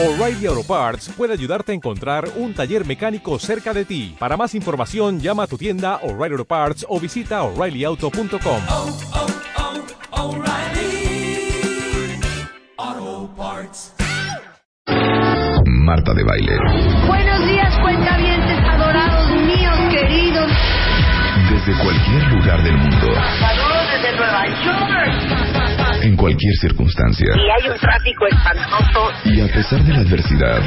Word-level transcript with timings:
O'Reilly 0.00 0.46
Auto 0.46 0.62
Parts 0.62 1.08
puede 1.16 1.32
ayudarte 1.32 1.72
a 1.72 1.74
encontrar 1.74 2.28
un 2.36 2.54
taller 2.54 2.86
mecánico 2.86 3.36
cerca 3.40 3.74
de 3.74 3.84
ti. 3.84 4.14
Para 4.16 4.36
más 4.36 4.54
información, 4.54 5.18
llama 5.18 5.42
a 5.42 5.46
tu 5.48 5.58
tienda 5.58 5.96
O'Reilly 6.04 6.34
Auto 6.34 6.44
Parts 6.44 6.86
o 6.88 7.00
visita 7.00 7.42
oreillyauto.com. 7.42 8.60
oh, 8.68 8.96
oh, 12.78 13.30
Parts. 13.36 13.92
Marta 15.66 16.14
de 16.14 16.22
Baile. 16.22 16.56
Buenos 17.08 17.44
días, 17.48 17.76
cuentavientes 17.80 18.58
adorados 18.70 19.30
míos, 19.42 19.78
queridos. 19.90 20.48
Desde 21.50 21.82
cualquier 21.82 22.22
lugar 22.34 22.62
del 22.62 22.76
mundo, 22.76 23.08
Saludos 23.40 23.90
desde 23.90 24.16
Nueva 24.16 24.46
York. 24.46 25.27
Cualquier 26.28 26.54
circunstancia. 26.60 27.26
Y 27.36 27.50
hay 27.50 27.70
un 27.70 27.78
tráfico 27.78 28.26
espantoso. 28.26 29.10
Y 29.24 29.40
a 29.40 29.46
pesar 29.52 29.80
de 29.82 29.92
la 29.92 30.00
adversidad, 30.00 30.60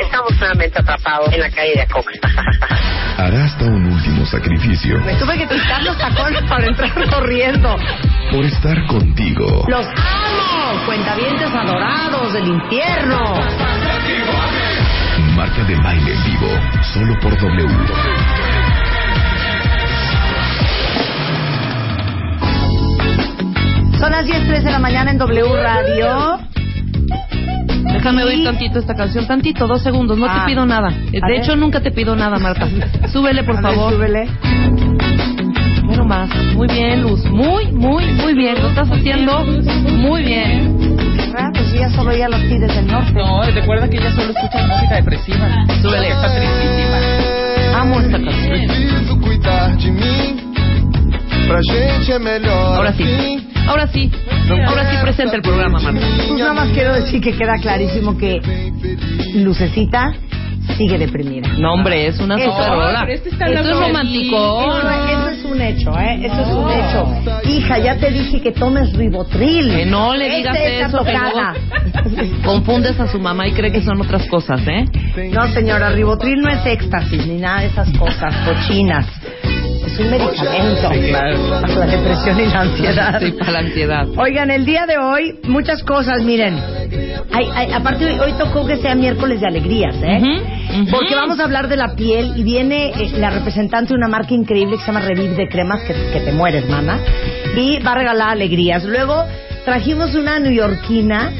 Estamos 0.00 0.32
nuevamente 0.38 0.78
atrapados 0.80 1.32
en 1.32 1.40
la 1.40 1.50
calle 1.50 1.72
de 1.74 1.82
Acosta. 1.82 2.28
hará 3.18 3.44
hasta 3.44 3.64
un 3.64 3.84
último 3.92 4.24
sacrificio 4.26 4.96
Me 5.00 5.14
tuve 5.16 5.36
que 5.38 5.48
quitar 5.48 5.82
los 5.82 5.98
tacones 5.98 6.42
para 6.48 6.66
entrar 6.66 7.10
corriendo. 7.10 7.76
por 8.30 8.44
estar 8.44 8.86
contigo. 8.86 9.64
Los 9.68 9.86
amo, 9.86 10.86
cuentavientes 10.86 11.50
adorados 11.52 12.32
del 12.32 12.46
infierno. 12.46 13.97
Déjame 28.08 28.24
oír 28.24 28.42
tantito 28.42 28.78
esta 28.78 28.94
canción, 28.94 29.26
tantito, 29.26 29.66
dos 29.66 29.82
segundos, 29.82 30.16
no 30.16 30.24
Ah. 30.26 30.40
te 30.40 30.50
pido 30.50 30.64
nada. 30.64 30.88
De 30.88 31.20
ver. 31.20 31.40
hecho, 31.42 31.54
nunca 31.56 31.80
te 31.82 31.90
pido 31.90 32.16
nada, 32.16 32.38
Marta. 32.38 32.66
Súbele, 33.12 33.42
por 33.44 33.58
A 33.58 33.60
ver, 33.60 33.70
favor. 33.74 33.92
súbele. 33.92 34.26
Bueno, 35.84 36.04
más. 36.06 36.30
Muy 36.54 36.68
bien, 36.68 37.02
Luz. 37.02 37.22
Muy, 37.26 37.66
muy, 37.72 38.06
muy 38.14 38.32
bien. 38.32 38.54
Lo 38.62 38.68
estás 38.68 38.90
haciendo 38.90 39.44
muy 39.44 40.22
bien. 40.22 40.96
Ah, 41.36 41.50
pues 41.52 41.70
ya 41.74 41.90
solo 41.90 42.16
ya 42.16 42.30
los 42.30 42.40
pides 42.44 42.74
del 42.74 42.86
norte. 42.86 43.12
No, 43.12 43.42
recuerda 43.42 43.86
que 43.90 43.98
ella 43.98 44.10
solo 44.12 44.30
escucha 44.32 44.66
música 44.66 44.94
depresiva. 44.96 45.48
Súbele. 45.82 46.08
Está 46.08 46.34
tristísima. 46.34 47.78
Amo 47.80 48.00
esta 48.00 48.18
canción. 48.22 48.66
Preciso 48.68 49.20
cuidar 49.20 49.76
de 49.76 49.90
mim. 49.90 50.36
Pra 51.46 51.60
gente 51.62 52.12
é 52.12 52.18
melhor 52.18 52.76
Ahora 52.76 52.92
sí. 52.94 53.04
Ahora 53.68 53.86
sí. 53.88 54.10
Ahora 54.66 54.90
sí 54.90 54.96
presenta 55.02 55.36
el 55.36 55.42
programa, 55.42 55.78
Marta. 55.80 56.00
Pues 56.16 56.30
nada 56.38 56.54
más 56.54 56.68
quiero 56.70 56.94
decir 56.94 57.20
que 57.20 57.32
queda 57.36 57.56
clarísimo 57.60 58.16
que 58.16 58.40
Lucecita 59.34 60.12
sigue 60.76 60.98
deprimida. 60.98 61.48
No, 61.58 61.72
hombre, 61.74 62.06
es 62.06 62.18
una 62.20 62.36
Eso- 62.36 62.50
super 62.52 62.68
rola. 62.70 63.00
pero 63.02 63.12
este 63.14 63.28
está 63.30 63.46
Eso 63.46 63.60
es 63.70 63.78
romántico. 63.78 64.36
Eso, 64.36 64.90
eso 64.90 65.28
es 65.30 65.44
un 65.44 65.62
hecho, 65.62 65.98
¿eh? 65.98 66.26
Eso 66.26 66.40
es 66.42 66.48
un 66.48 66.70
hecho. 66.70 67.48
Hija, 67.50 67.78
ya 67.78 67.96
te 67.96 68.10
dije 68.10 68.40
que 68.42 68.52
tomes 68.52 68.92
ribotril. 68.92 69.70
Que 69.74 69.86
no 69.86 70.14
le 70.14 70.28
digas 70.36 70.54
Esta 70.56 70.68
es 70.68 70.80
la 70.80 70.86
eso, 70.88 71.04
que 71.04 71.12
tocada. 71.12 71.54
Confundes 72.44 73.00
a 73.00 73.06
su 73.08 73.18
mamá 73.18 73.48
y 73.48 73.52
cree 73.52 73.72
que 73.72 73.82
son 73.82 74.00
otras 74.00 74.26
cosas, 74.26 74.60
¿eh? 74.66 74.84
No, 75.32 75.46
señora, 75.48 75.90
ribotril 75.90 76.40
no 76.40 76.50
es 76.50 76.64
éxtasis 76.66 77.26
ni 77.26 77.36
nada 77.40 77.60
de 77.60 77.66
esas 77.68 77.90
cosas 77.98 78.34
cochinas. 78.46 79.06
Es 79.98 80.04
un 80.04 80.10
medicamento 80.12 80.88
para 81.12 81.74
la 81.74 81.86
depresión 81.86 82.38
y 82.38 82.46
la 82.46 82.60
ansiedad. 82.60 83.20
Sí, 83.20 83.32
para 83.32 83.50
la 83.50 83.58
ansiedad. 83.58 84.06
Oigan, 84.16 84.50
el 84.52 84.64
día 84.64 84.86
de 84.86 84.96
hoy, 84.96 85.40
muchas 85.48 85.82
cosas, 85.82 86.22
miren. 86.22 86.56
Ay, 87.32 87.48
ay, 87.52 87.72
aparte, 87.72 88.06
hoy, 88.06 88.18
hoy 88.20 88.32
tocó 88.38 88.64
que 88.64 88.76
sea 88.76 88.94
miércoles 88.94 89.40
de 89.40 89.48
alegrías, 89.48 89.96
¿eh? 90.00 90.20
Porque 90.88 91.16
vamos 91.16 91.40
a 91.40 91.44
hablar 91.44 91.68
de 91.68 91.76
la 91.76 91.96
piel 91.96 92.32
y 92.36 92.44
viene 92.44 92.90
eh, 92.90 93.10
la 93.18 93.30
representante 93.30 93.88
de 93.88 93.96
una 93.96 94.06
marca 94.06 94.34
increíble 94.34 94.76
que 94.76 94.82
se 94.82 94.86
llama 94.86 95.00
Revive 95.00 95.34
de 95.34 95.48
cremas, 95.48 95.82
que, 95.82 95.94
que 96.12 96.20
te 96.20 96.30
mueres, 96.30 96.68
mamá. 96.68 97.00
Y 97.56 97.80
va 97.80 97.92
a 97.92 97.94
regalar 97.96 98.28
alegrías. 98.30 98.84
Luego 98.84 99.24
trajimos 99.64 100.14
una 100.14 100.38
neoyorquina 100.38 101.32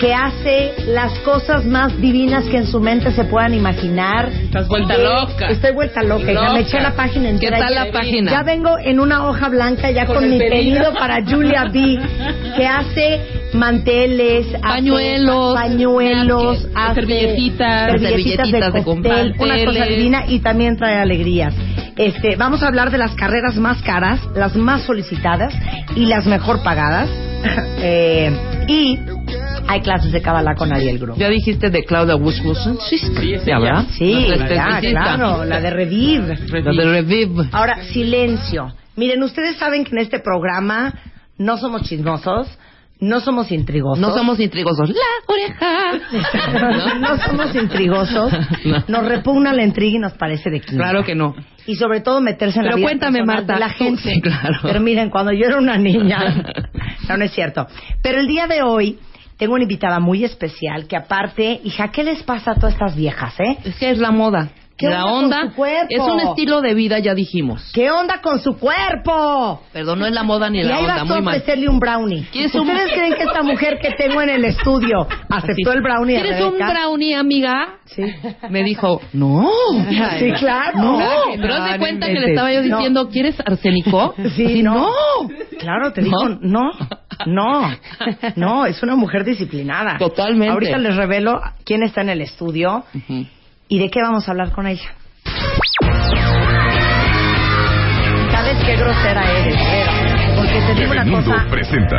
que 0.00 0.12
hace 0.14 0.74
las 0.88 1.12
cosas 1.20 1.64
más 1.64 1.98
divinas 2.00 2.44
que 2.44 2.58
en 2.58 2.66
su 2.66 2.80
mente 2.80 3.10
se 3.12 3.24
puedan 3.24 3.54
imaginar. 3.54 4.28
Estás 4.28 4.68
vuelta 4.68 4.94
Eh, 4.94 5.02
loca. 5.02 5.48
Estoy 5.48 5.72
vuelta 5.72 6.02
loca. 6.02 6.32
hija. 6.32 6.52
Me 6.52 6.60
eché 6.60 6.80
la 6.80 6.92
página 6.94 7.24
¿Qué 7.24 7.30
entera. 7.30 7.58
tal 7.58 7.74
la 7.74 7.86
Ya- 7.86 7.92
página? 7.92 8.30
Ya 8.30 8.42
vengo 8.42 8.78
en 8.78 9.00
una 9.00 9.26
hoja 9.28 9.48
blanca 9.48 9.90
ya 9.90 10.06
con, 10.06 10.28
mi 10.28 10.38
pedido. 10.38 10.92
para 10.94 11.24
Julia 11.24 11.64
B, 11.72 11.98
que 12.56 12.66
hace 12.66 13.20
manteles, 13.54 14.46
hace 14.54 14.60
Pañuelos, 14.62 15.54
pañuelos, 15.54 16.66
hace 16.74 16.94
servilletitas, 17.00 17.90
servilletitas 17.92 18.36
servilletitas 18.48 18.72
de 18.72 18.82
cóctel, 18.82 19.34
una 19.38 19.64
cosa 19.64 19.84
divina 19.86 20.24
y 20.28 20.40
también 20.40 20.76
trae 20.76 20.96
alegrías. 20.98 21.54
Este, 21.96 22.36
vamos 22.36 22.62
a 22.62 22.68
hablar 22.68 22.90
de 22.90 22.98
las 22.98 23.14
carreras 23.14 23.56
más 23.56 23.80
caras, 23.82 24.20
las 24.34 24.54
más 24.56 24.82
solicitadas 24.82 25.54
y 25.94 26.06
las 26.06 26.26
mejor 26.26 26.62
pagadas. 26.62 27.08
Eh, 27.78 28.32
y 28.66 28.98
hay 29.68 29.80
clases 29.80 30.12
de 30.12 30.22
Kabbalah 30.22 30.54
con 30.54 30.72
Ariel 30.72 30.98
Group. 30.98 31.16
¿Ya 31.18 31.28
dijiste 31.28 31.70
de 31.70 31.84
Claudia 31.84 32.16
Wushwushen? 32.16 32.78
Sí, 32.88 32.98
Sí, 32.98 33.12
¿Ya, 33.46 33.58
verdad? 33.58 33.84
Sí, 33.98 34.26
ya, 34.28 34.90
claro, 34.90 35.44
la 35.44 35.60
de 35.60 35.70
Revive. 35.70 36.38
La 36.62 36.72
de 36.72 36.90
Revive. 36.90 37.48
Ahora, 37.52 37.82
silencio. 37.84 38.72
Miren, 38.96 39.22
ustedes 39.22 39.56
saben 39.56 39.84
que 39.84 39.90
en 39.92 39.98
este 39.98 40.20
programa 40.20 40.94
no 41.38 41.58
somos 41.58 41.82
chismosos, 41.82 42.48
no 42.98 43.20
somos 43.20 43.52
intrigosos. 43.52 43.98
No 43.98 44.14
somos 44.14 44.40
intrigosos. 44.40 44.88
La 44.88 45.34
oreja. 45.34 46.96
no 47.00 47.18
somos 47.18 47.54
intrigosos. 47.54 48.32
No. 48.64 48.82
Nos 48.88 49.06
repugna 49.08 49.52
la 49.52 49.62
intriga 49.62 49.96
y 49.96 49.98
nos 49.98 50.14
parece 50.14 50.50
de 50.50 50.60
quinta. 50.60 50.82
Claro 50.84 51.04
que 51.04 51.14
no. 51.14 51.34
Y 51.66 51.76
sobre 51.76 52.00
todo 52.00 52.20
meterse 52.20 52.58
en 52.58 52.64
la 52.64 52.70
Pero 52.70 52.78
vida 52.78 52.86
cuéntame, 52.88 53.22
Marta. 53.24 53.54
de 53.54 53.60
la 53.60 53.68
gente. 53.68 54.02
Sí, 54.02 54.20
claro. 54.20 54.58
Pero 54.62 54.80
miren, 54.80 55.08
cuando 55.10 55.32
yo 55.32 55.46
era 55.46 55.58
una 55.58 55.76
niña... 55.76 56.18
no, 57.08 57.16
no 57.16 57.24
es 57.24 57.32
cierto. 57.32 57.66
Pero 58.02 58.18
el 58.18 58.26
día 58.26 58.46
de 58.46 58.62
hoy 58.62 58.98
tengo 59.36 59.54
una 59.54 59.64
invitada 59.64 60.00
muy 60.00 60.24
especial 60.24 60.86
que 60.86 60.96
aparte... 60.96 61.60
Hija, 61.64 61.88
¿qué 61.88 62.04
les 62.04 62.22
pasa 62.22 62.52
a 62.52 62.54
todas 62.54 62.74
estas 62.74 62.96
viejas, 62.96 63.38
eh? 63.40 63.58
Es 63.64 63.76
que 63.76 63.90
es 63.90 63.98
la 63.98 64.10
moda. 64.10 64.50
¿Qué 64.78 64.88
la 64.88 65.06
onda 65.06 65.16
onda 65.16 65.40
con 65.40 65.48
su 65.50 65.56
cuerpo? 65.56 65.86
es 65.88 66.00
un 66.00 66.20
estilo 66.20 66.60
de 66.60 66.74
vida, 66.74 66.98
ya 66.98 67.14
dijimos. 67.14 67.70
¿Qué 67.72 67.90
onda 67.90 68.20
con 68.20 68.40
su 68.40 68.58
cuerpo? 68.58 69.62
Perdón, 69.72 70.00
no 70.00 70.06
es 70.06 70.12
la 70.12 70.22
moda 70.22 70.50
ni 70.50 70.58
Y 70.60 70.64
la 70.64 70.76
ahí 70.76 70.84
vas 70.86 71.00
onda, 71.02 71.14
muy 71.14 71.22
mal. 71.24 71.34
ofrecerle 71.36 71.68
un 71.68 71.78
brownie. 71.78 72.26
¿Quieres 72.30 72.54
un- 72.54 72.60
¿Ustedes 72.68 72.92
creen 72.94 73.14
que 73.14 73.22
esta 73.22 73.42
mujer 73.42 73.78
que 73.80 73.92
tengo 73.92 74.20
en 74.20 74.28
el 74.30 74.44
estudio 74.44 75.06
aceptó 75.30 75.72
el 75.72 75.80
brownie 75.82 76.20
¿Quieres 76.20 76.42
un 76.42 76.58
brownie, 76.58 77.14
amiga? 77.14 77.78
Sí. 77.86 78.02
Me 78.50 78.62
dijo, 78.64 79.00
no. 79.14 79.48
Sí, 80.18 80.30
claro. 80.32 80.78
No, 80.78 80.98
que 81.32 81.38
pero 81.38 81.48
no, 81.48 81.54
haz 81.54 81.64
de 81.72 81.78
no 81.78 81.78
cuenta 81.78 82.06
que 82.08 82.20
le 82.20 82.28
estaba 82.30 82.52
yo 82.52 82.62
No. 82.62 82.76
diciendo, 82.76 83.08
¿quieres 83.08 83.40
arsénico? 83.40 84.14
Sí, 84.36 84.62
no. 84.62 84.90
Claro, 85.58 85.92
te 85.92 86.02
dijo, 86.02 86.28
¿No? 86.28 86.38
no, 86.42 86.70
no, 87.26 87.70
no, 88.36 88.66
es 88.66 88.82
una 88.82 88.94
mujer 88.96 89.24
disciplinada. 89.24 89.96
Totalmente. 89.98 90.52
Ahorita 90.52 90.78
les 90.78 90.96
revelo 90.96 91.40
quién 91.64 91.82
está 91.82 92.02
en 92.02 92.10
el 92.10 92.20
estudio 92.20 92.84
Ujú. 92.94 93.26
Y 93.68 93.78
de 93.78 93.90
qué 93.90 94.00
vamos 94.02 94.28
a 94.28 94.30
hablar 94.30 94.52
con 94.52 94.66
ella. 94.66 94.94
¿Sabes 98.30 98.64
qué 98.64 98.76
grosera 98.76 99.24
eres? 99.38 99.56
Vera? 99.56 100.16
Porque 100.36 100.60
te 100.60 100.74
digo 100.74 100.92
una 100.92 101.04
cosa, 101.04 101.46
presenta 101.50 101.96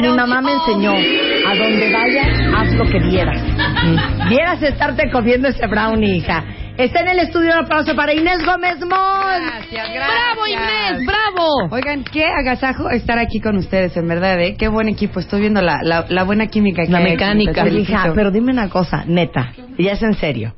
mi 0.00 0.08
mamá 0.08 0.40
me 0.40 0.52
enseñó, 0.52 0.92
a 0.92 1.54
donde 1.54 1.92
vayas, 1.92 2.28
haz 2.54 2.74
lo 2.74 2.84
que 2.84 2.98
vieras. 2.98 3.42
Vieras 4.28 4.62
estarte 4.62 5.10
comiendo 5.10 5.48
ese 5.48 5.66
brownie, 5.66 6.16
hija. 6.16 6.44
Está 6.76 7.00
en 7.00 7.08
el 7.08 7.18
estudio 7.18 7.52
un 7.52 7.64
aplauso 7.64 7.94
para 7.94 8.14
Inés 8.14 8.44
Gómez 8.44 8.78
Moll. 8.80 8.90
Gracias, 8.90 9.88
gracias. 9.92 10.06
¡Bravo, 10.06 10.46
Inés! 10.46 11.06
¡Bravo! 11.06 11.48
Oigan, 11.70 12.04
qué 12.04 12.24
agasajo 12.24 12.88
estar 12.90 13.18
aquí 13.18 13.40
con 13.40 13.56
ustedes, 13.56 13.96
en 13.96 14.08
verdad, 14.08 14.40
¿eh? 14.40 14.56
Qué 14.58 14.68
buen 14.68 14.88
equipo. 14.88 15.20
Estoy 15.20 15.40
viendo 15.40 15.60
la, 15.60 15.80
la, 15.82 16.06
la 16.08 16.24
buena 16.24 16.46
química 16.46 16.84
que 16.84 16.90
La 16.90 17.00
mecánica. 17.00 17.68
Hija, 17.68 18.12
pero 18.14 18.30
dime 18.30 18.52
una 18.52 18.68
cosa, 18.68 19.04
neta, 19.06 19.52
ya 19.78 19.92
es 19.92 20.02
en 20.02 20.14
serio. 20.14 20.54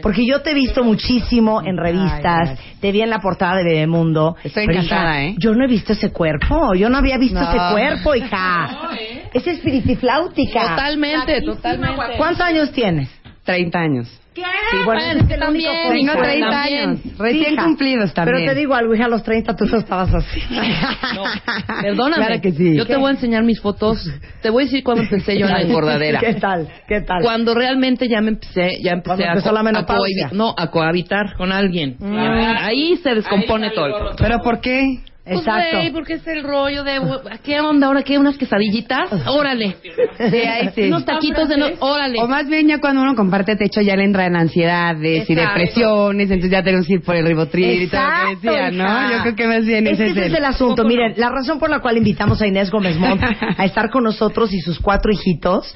Porque 0.00 0.26
yo 0.26 0.40
te 0.40 0.52
he 0.52 0.54
visto 0.54 0.84
muchísimo 0.84 1.62
en 1.62 1.76
revistas, 1.76 2.58
te 2.80 2.92
vi 2.92 3.02
en 3.02 3.10
la 3.10 3.18
portada 3.18 3.56
de 3.56 3.64
Bebemundo. 3.64 4.36
Estoy 4.42 4.66
Pero, 4.66 4.78
encantada, 4.80 5.22
hija, 5.22 5.30
¿eh? 5.30 5.34
Yo 5.38 5.54
no 5.54 5.64
he 5.64 5.68
visto 5.68 5.92
ese 5.92 6.12
cuerpo, 6.12 6.74
yo 6.74 6.88
no 6.88 6.98
había 6.98 7.18
visto 7.18 7.40
No. 7.40 7.48
ese 7.48 7.58
cuerpo, 7.72 8.14
hija. 8.14 8.90
Es 9.34 9.46
espiritifláutica. 9.46 10.60
Totalmente, 10.70 11.40
totalmente. 11.42 12.16
¿Cuántos 12.18 12.42
años 12.42 12.70
tienes? 12.72 13.08
30 13.44 13.78
años. 13.78 14.21
Sí, 14.34 14.42
bueno, 14.86 15.00
es 15.00 15.30
el 15.30 15.38
también, 15.38 15.70
único 15.70 15.92
Tengo 15.92 16.12
cómico. 16.12 16.22
30 16.22 16.50
también. 16.50 16.88
años. 16.88 17.00
Recién 17.18 17.52
hija. 17.52 17.64
cumplidos 17.64 18.14
también. 18.14 18.36
Pero 18.38 18.52
te 18.52 18.58
digo 18.58 18.74
algo, 18.74 18.94
hija, 18.94 19.04
a 19.04 19.08
los 19.08 19.22
30 19.22 19.56
tú 19.56 19.66
no 19.66 19.78
estabas 19.78 20.14
así. 20.14 20.40
Perdóname. 21.82 22.26
Claro 22.26 22.40
que 22.40 22.52
sí. 22.52 22.76
Yo 22.76 22.86
te 22.86 22.96
voy 22.96 23.08
a 23.08 23.10
enseñar 23.12 23.42
mis 23.44 23.60
fotos. 23.60 24.10
Te 24.40 24.48
voy 24.50 24.62
a 24.62 24.66
decir 24.66 24.82
cuando 24.82 25.02
empecé 25.02 25.38
yo 25.38 25.46
en 25.46 25.52
la 25.52 25.60
engordadera. 25.62 26.20
¿Qué 26.20 26.34
tal? 26.34 26.68
¿Qué 26.88 27.02
tal? 27.02 27.22
Cuando 27.22 27.54
realmente 27.54 28.08
ya 28.08 28.20
me 28.20 28.30
empecé, 28.30 28.78
ya 28.82 28.92
empecé 28.92 29.24
a, 29.24 29.34
la 29.34 29.60
a 29.60 30.32
no, 30.32 30.54
a 30.56 30.70
cohabitar 30.70 31.36
con 31.36 31.52
alguien. 31.52 31.96
Ahí 32.00 32.96
se 33.02 33.14
descompone 33.14 33.70
todo 33.70 33.86
el. 33.86 34.16
¿Pero 34.16 34.38
por 34.40 34.60
qué? 34.60 35.00
Pues, 35.24 35.38
Exacto. 35.38 35.76
güey, 35.76 35.92
porque 35.92 36.14
es 36.14 36.26
el 36.26 36.42
rollo 36.42 36.82
de, 36.82 36.98
¿qué 37.44 37.60
onda 37.60 37.86
ahora? 37.86 38.02
¿Qué? 38.02 38.18
¿Unas 38.18 38.36
quesadillitas? 38.36 39.08
Órale. 39.28 39.76
Sí, 40.18 40.36
ahí 40.36 40.70
sí. 40.74 40.82
Unos 40.88 41.04
taquitos 41.04 41.48
de 41.48 41.56
no... 41.58 41.66
Órale. 41.78 42.20
O 42.20 42.26
más 42.26 42.48
bien 42.48 42.66
ya 42.66 42.80
cuando 42.80 43.02
uno 43.02 43.14
comparte 43.14 43.54
techo 43.54 43.80
ya 43.82 43.94
le 43.94 44.02
entran 44.04 44.34
ansiedades 44.34 45.30
y 45.30 45.34
depresiones, 45.36 46.28
entonces 46.28 46.50
ya 46.50 46.64
tenemos 46.64 46.88
que 46.88 46.94
ir 46.94 47.02
por 47.02 47.14
el 47.14 47.24
ribotril 47.24 47.82
y 47.82 47.86
todo 47.86 48.00
lo 48.00 48.28
que 48.30 48.34
decía, 48.48 48.70
¿no? 48.72 48.84
hija. 48.84 49.12
Yo 49.12 49.22
creo 49.22 49.36
que 49.36 49.46
más 49.46 49.64
bien 49.64 49.86
es 49.86 49.92
ese 50.00 50.02
que 50.04 50.10
es 50.10 50.16
ese 50.16 50.26
el... 50.26 50.32
es 50.32 50.38
el 50.38 50.44
asunto. 50.44 50.84
Miren, 50.84 51.14
la 51.16 51.28
razón 51.30 51.60
por 51.60 51.70
la 51.70 51.78
cual 51.78 51.96
invitamos 51.98 52.42
a 52.42 52.46
Inés 52.48 52.72
Gómez 52.72 52.96
Montt 52.98 53.22
a 53.56 53.64
estar 53.64 53.90
con 53.90 54.02
nosotros 54.02 54.52
y 54.52 54.58
sus 54.60 54.80
cuatro 54.80 55.12
hijitos 55.12 55.72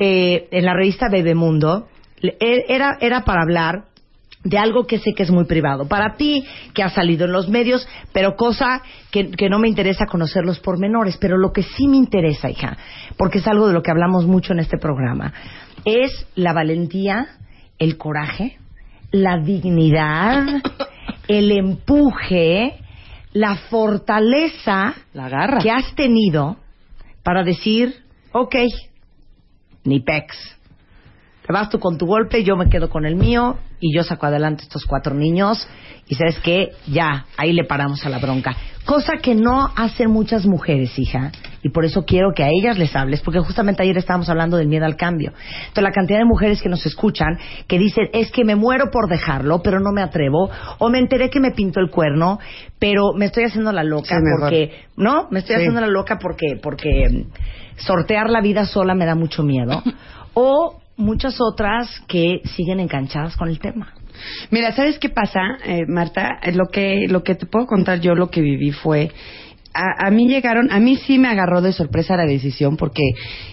eh, 0.00 0.48
en 0.50 0.64
la 0.66 0.74
revista 0.74 1.08
Bebemundo 1.08 1.88
le- 2.20 2.36
era, 2.68 2.98
era 3.00 3.22
para 3.24 3.40
hablar 3.42 3.84
de 4.44 4.58
algo 4.58 4.86
que 4.86 4.98
sé 4.98 5.12
que 5.14 5.22
es 5.22 5.30
muy 5.30 5.44
privado. 5.44 5.86
Para 5.86 6.16
ti, 6.16 6.44
que 6.74 6.82
ha 6.82 6.90
salido 6.90 7.26
en 7.26 7.32
los 7.32 7.48
medios, 7.48 7.86
pero 8.12 8.34
cosa 8.36 8.82
que, 9.10 9.30
que 9.30 9.48
no 9.48 9.58
me 9.58 9.68
interesa 9.68 10.06
conocer 10.06 10.44
los 10.44 10.58
pormenores. 10.58 11.16
Pero 11.18 11.38
lo 11.38 11.52
que 11.52 11.62
sí 11.62 11.86
me 11.88 11.96
interesa, 11.96 12.50
hija, 12.50 12.76
porque 13.16 13.38
es 13.38 13.46
algo 13.46 13.68
de 13.68 13.74
lo 13.74 13.82
que 13.82 13.90
hablamos 13.90 14.26
mucho 14.26 14.52
en 14.52 14.58
este 14.60 14.78
programa, 14.78 15.32
es 15.84 16.26
la 16.34 16.52
valentía, 16.52 17.26
el 17.78 17.96
coraje, 17.96 18.58
la 19.10 19.38
dignidad, 19.38 20.46
el 21.28 21.52
empuje, 21.52 22.78
la 23.32 23.56
fortaleza 23.56 24.94
La 25.14 25.28
garra. 25.28 25.58
que 25.58 25.70
has 25.70 25.94
tenido 25.94 26.56
para 27.22 27.44
decir, 27.44 27.94
ok, 28.32 28.56
ni 29.84 30.00
pex. 30.00 30.36
Te 31.46 31.52
vas 31.52 31.68
tú 31.70 31.78
con 31.78 31.98
tu 31.98 32.06
golpe, 32.06 32.44
yo 32.44 32.56
me 32.56 32.68
quedo 32.68 32.88
con 32.88 33.04
el 33.04 33.16
mío 33.16 33.56
y 33.80 33.94
yo 33.94 34.04
saco 34.04 34.26
adelante 34.26 34.62
estos 34.62 34.84
cuatro 34.86 35.14
niños 35.14 35.66
y 36.06 36.14
sabes 36.14 36.38
que 36.38 36.70
ya, 36.86 37.26
ahí 37.36 37.52
le 37.52 37.64
paramos 37.64 38.04
a 38.06 38.08
la 38.10 38.18
bronca. 38.18 38.54
Cosa 38.84 39.14
que 39.22 39.34
no 39.34 39.68
hacen 39.76 40.10
muchas 40.10 40.44
mujeres, 40.46 40.96
hija, 40.98 41.32
y 41.62 41.70
por 41.70 41.84
eso 41.84 42.04
quiero 42.04 42.32
que 42.34 42.42
a 42.44 42.48
ellas 42.48 42.76
les 42.78 42.94
hables, 42.94 43.20
porque 43.22 43.38
justamente 43.40 43.82
ayer 43.82 43.96
estábamos 43.96 44.28
hablando 44.28 44.56
del 44.56 44.66
miedo 44.68 44.84
al 44.84 44.96
cambio. 44.96 45.32
Entonces, 45.60 45.82
la 45.84 45.92
cantidad 45.92 46.18
de 46.18 46.24
mujeres 46.24 46.60
que 46.60 46.68
nos 46.68 46.84
escuchan 46.86 47.38
que 47.68 47.78
dicen, 47.78 48.08
es 48.12 48.30
que 48.32 48.44
me 48.44 48.56
muero 48.56 48.90
por 48.92 49.08
dejarlo, 49.08 49.62
pero 49.62 49.78
no 49.80 49.92
me 49.92 50.02
atrevo, 50.02 50.50
o 50.78 50.88
me 50.90 50.98
enteré 50.98 51.30
que 51.30 51.40
me 51.40 51.52
pintó 51.52 51.80
el 51.80 51.90
cuerno, 51.90 52.38
pero 52.78 53.12
me 53.16 53.26
estoy 53.26 53.44
haciendo 53.44 53.72
la 53.72 53.84
loca 53.84 54.16
Sí, 54.16 54.22
porque, 54.38 54.70
¿no? 54.96 55.28
Me 55.30 55.38
estoy 55.40 55.54
Sí. 55.56 55.60
haciendo 55.62 55.80
la 55.80 55.86
loca 55.88 56.18
porque, 56.20 56.58
porque 56.60 57.08
mm, 57.08 57.78
sortear 57.78 58.28
la 58.30 58.40
vida 58.40 58.64
sola 58.66 58.94
me 58.94 59.06
da 59.06 59.14
mucho 59.14 59.42
miedo. 59.42 59.82
O 60.34 60.80
muchas 60.96 61.40
otras 61.40 62.00
que 62.08 62.40
siguen 62.44 62.80
enganchadas 62.80 63.36
con 63.36 63.48
el 63.48 63.58
tema. 63.58 63.92
Mira, 64.50 64.72
¿sabes 64.72 64.98
qué 64.98 65.08
pasa, 65.08 65.40
eh, 65.64 65.84
Marta? 65.88 66.38
Eh, 66.42 66.52
Lo 66.52 66.66
que, 66.66 67.06
lo 67.08 67.22
que 67.22 67.34
te 67.34 67.46
puedo 67.46 67.66
contar 67.66 68.00
yo, 68.00 68.14
lo 68.14 68.30
que 68.30 68.40
viví 68.40 68.70
fue... 68.72 69.10
A, 69.74 70.08
a 70.08 70.10
mí 70.10 70.28
llegaron, 70.28 70.70
a 70.70 70.78
mí 70.80 70.96
sí 70.96 71.18
me 71.18 71.28
agarró 71.28 71.62
de 71.62 71.72
sorpresa 71.72 72.14
la 72.14 72.26
decisión 72.26 72.76
porque 72.76 73.00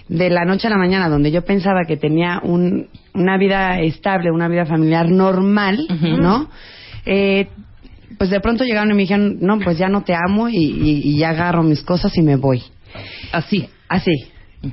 de 0.10 0.30
la 0.30 0.44
noche 0.44 0.68
a 0.68 0.70
la 0.70 0.76
mañana, 0.78 1.08
donde 1.08 1.32
yo 1.32 1.46
pensaba 1.46 1.86
que 1.88 1.96
tenía 1.96 2.42
un, 2.44 2.90
una 3.14 3.38
vida 3.38 3.80
estable, 3.80 4.30
una 4.30 4.50
vida 4.50 4.66
familiar 4.66 5.10
normal, 5.10 5.88
¿no? 6.20 6.50
Eh, 7.06 7.48
pues 8.18 8.30
de 8.32 8.42
pronto 8.42 8.66
llegaron 8.66 8.92
y 8.92 8.96
me 8.96 9.02
dijeron, 9.04 9.38
no, 9.40 9.60
pues 9.60 9.78
ya 9.78 9.88
no 9.88 10.04
te 10.04 10.14
amo 10.14 10.50
y, 10.50 10.58
y- 10.58 11.02
y 11.06 11.18
ya 11.20 11.30
agarro 11.30 11.64
mis 11.64 11.82
cosas 11.84 12.12
y 12.18 12.22
me 12.22 12.36
voy. 12.36 12.64
Así. 13.32 13.70
Así. 13.88 14.12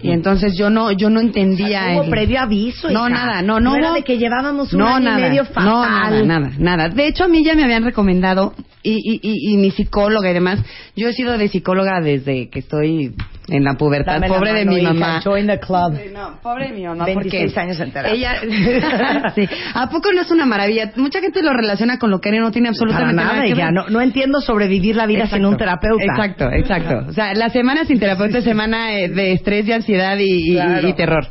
Y 0.03 0.11
entonces 0.11 0.57
yo 0.59 0.69
no, 0.69 0.91
yo 0.91 1.11
no 1.11 1.21
entendía. 1.21 1.93
Hubo 1.95 2.03
el- 2.05 2.11
previo 2.11 2.41
aviso. 2.41 2.91
No, 2.91 3.09
hija. 3.09 3.09
nada, 3.09 3.43
no, 3.43 3.61
no 3.61 3.77
era 3.77 3.91
hubo- 3.91 3.95
de 3.95 4.03
que 4.03 4.19
llevábamos 4.19 4.73
un 4.73 4.81
no, 4.81 4.89
año 4.89 5.05
nada, 5.05 5.19
y 5.21 5.23
medio 5.31 5.45
fatal. 5.45 5.65
No, 5.65 5.87
nada, 5.87 6.23
nada, 6.25 6.51
nada. 6.59 6.89
De 6.89 7.07
hecho, 7.07 7.25
a 7.25 7.29
mí 7.29 7.45
ya 7.45 7.55
me 7.55 7.63
habían 7.63 7.85
recomendado, 7.85 8.53
y, 8.83 8.95
y, 8.95 9.21
y, 9.23 9.53
y 9.53 9.57
mi 9.57 9.71
psicóloga 9.71 10.29
y 10.31 10.35
demás, 10.35 10.61
yo 10.97 11.09
he 11.09 11.13
sido 11.13 11.39
de 11.39 11.49
psicóloga 11.49 12.01
desde 12.01 12.49
que 12.49 12.59
estoy 12.61 13.15
en 13.49 13.65
la 13.65 13.75
pubertad. 13.75 14.21
La 14.21 14.27
pobre 14.29 14.53
de 14.53 14.65
mano, 14.65 14.77
mi 14.77 14.83
hija, 14.83 14.93
mamá. 14.93 15.21
Join 15.23 15.47
the 15.47 15.59
club. 15.61 15.97
Sí, 15.97 16.11
No, 16.13 16.39
pobre 16.43 16.69
de 16.69 16.75
mi 16.75 16.85
mamá, 16.85 17.05
26 17.05 17.53
porque 17.53 17.61
años 17.61 17.81
en 17.81 17.93
terapia. 17.93 18.15
ella, 18.15 19.33
sí, 19.35 19.49
¿a 19.75 19.89
poco 19.89 20.13
no 20.13 20.23
es 20.23 20.31
una 20.31 20.47
maravilla? 20.47 20.93
Mucha 20.97 21.21
gente 21.21 21.43
lo 21.43 21.53
relaciona 21.53 21.99
con 21.99 22.11
lo 22.11 22.21
que 22.21 22.31
no 22.33 22.51
tiene 22.51 22.69
Para 22.71 22.75
absolutamente 22.75 23.23
nada, 23.23 23.45
que 23.45 23.55
ver. 23.55 23.73
No, 23.73 23.89
no 23.89 24.01
entiendo 24.01 24.41
sobrevivir 24.41 24.97
la 24.97 25.07
vida 25.07 25.27
sin 25.27 25.45
un 25.47 25.57
terapeuta. 25.57 26.05
Exacto, 26.05 26.51
exacto. 26.53 27.05
O 27.09 27.13
sea, 27.13 27.35
la 27.35 27.49
semana 27.51 27.85
sin 27.85 27.99
terapeuta 28.01 28.39
es 28.39 28.45
semana 28.45 28.99
eh, 28.99 29.09
de 29.09 29.33
estrés 29.33 29.67
y 29.69 29.73
ansiedad 29.73 30.17
y, 30.19 30.53
y- 30.53 30.55
Claro. 30.55 30.89
y 30.89 30.93
terror. 30.95 31.27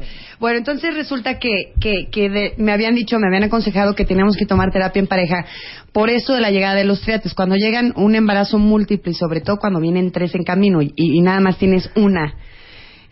Bueno, 0.46 0.60
entonces 0.60 0.94
resulta 0.94 1.40
que, 1.40 1.74
que, 1.82 2.08
que 2.12 2.30
de- 2.30 2.54
me 2.58 2.72
habían 2.72 2.94
dicho, 2.94 3.18
me 3.18 3.26
habían 3.26 3.42
aconsejado 3.46 3.96
que 3.96 4.06
teníamos 4.06 4.38
que 4.38 4.46
tomar 4.46 4.72
terapia 4.72 5.00
en 5.00 5.08
pareja 5.08 5.44
por 5.92 6.12
eso 6.12 6.36
de 6.36 6.40
la 6.42 6.52
llegada 6.52 6.76
de 6.76 6.84
los 6.84 7.02
triates. 7.02 7.34
Cuando 7.34 7.56
llegan 7.56 7.94
un 7.96 8.14
embarazo 8.14 8.60
múltiple 8.60 9.14
y 9.14 9.16
sobre 9.16 9.42
todo 9.42 9.58
cuando 9.58 9.80
vienen 9.80 10.12
tres 10.12 10.36
en 10.36 10.44
camino 10.44 10.84
y, 10.84 10.94
y 10.96 11.20
nada 11.22 11.40
más 11.40 11.58
tienes 11.58 11.90
una, 11.96 12.36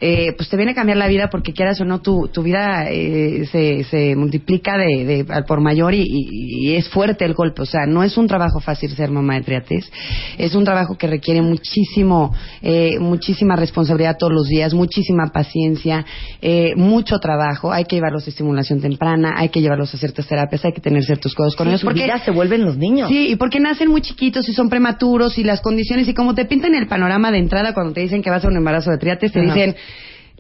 eh, 0.06 0.34
pues 0.36 0.50
te 0.50 0.58
viene 0.58 0.74
a 0.74 0.76
cambiar 0.76 0.98
la 0.98 1.08
vida 1.08 1.30
porque 1.32 1.54
quieras 1.54 1.80
o 1.80 1.86
no, 1.86 2.02
tu, 2.02 2.28
tu 2.28 2.44
vida 2.44 2.88
eh, 2.90 3.46
se, 3.50 3.86
se 3.86 4.16
multiplica 4.18 4.78
de, 4.78 5.06
de- 5.06 5.44
por 5.48 5.62
mayor 5.62 5.94
y, 5.94 6.04
y- 6.06 6.76
es 6.76 6.90
fuerte 6.90 7.24
el 7.24 7.34
golpe. 7.34 7.62
O 7.62 7.66
sea, 7.66 7.86
no 7.88 8.04
es 8.04 8.18
un 8.18 8.28
trabajo 8.28 8.60
fácil 8.60 8.90
ser 8.96 9.12
mamá 9.12 9.36
de 9.36 9.42
triates. 9.44 9.90
Es 10.38 10.56
un 10.56 10.66
trabajo 10.66 10.98
que 10.98 11.08
requiere 11.08 11.42
muchísimo, 11.42 12.34
eh, 12.62 13.00
muchísima 13.00 13.56
responsabilidad 13.56 14.18
todos 14.20 14.34
los 14.34 14.48
días, 14.48 14.74
muchísima 14.74 15.32
paciencia, 15.34 16.06
eh, 16.42 16.74
mucho 16.76 17.20
trabajo. 17.20 17.72
Hay 17.72 17.86
que 17.86 17.96
llevarlos 17.96 18.26
a 18.28 18.30
estimulación 18.30 18.82
temprana, 18.82 19.36
hay 19.38 19.50
que 19.50 19.62
llevarlos 19.62 19.94
a 19.94 19.98
ciertas 19.98 20.28
terapias, 20.28 20.66
hay 20.66 20.74
que 20.74 20.82
tener 20.82 21.04
ciertos 21.04 21.34
cuidados 21.34 21.56
con 21.56 21.68
Sí, 21.68 21.72
ellos. 21.72 21.84
Porque 21.84 22.04
vida 22.04 22.20
se 22.26 22.32
vuelven 22.32 22.66
los 22.66 22.76
niños. 22.78 23.08
Sí, 23.08 23.30
y 23.30 23.36
porque 23.38 23.60
nacen 23.62 23.90
muy 23.90 24.02
chiquitos 24.02 24.50
y 24.50 24.54
son 24.54 24.70
prematuros 24.70 25.38
y 25.38 25.44
las 25.46 25.62
condiciones 25.62 26.08
y 26.10 26.14
como 26.14 26.34
te 26.36 26.44
pintan 26.44 26.76
el 26.76 26.88
panorama 26.88 27.32
de 27.32 27.38
entrada 27.38 27.74
cuando 27.74 27.94
te 27.94 28.02
dicen 28.02 28.22
que 28.22 28.30
vas 28.30 28.44
a 28.44 28.48
un 28.50 28.58
embarazo 28.58 28.92
de 28.92 28.98
triates, 28.98 29.32
te 29.32 29.40
Ajá. 29.40 29.54
dicen, 29.54 29.76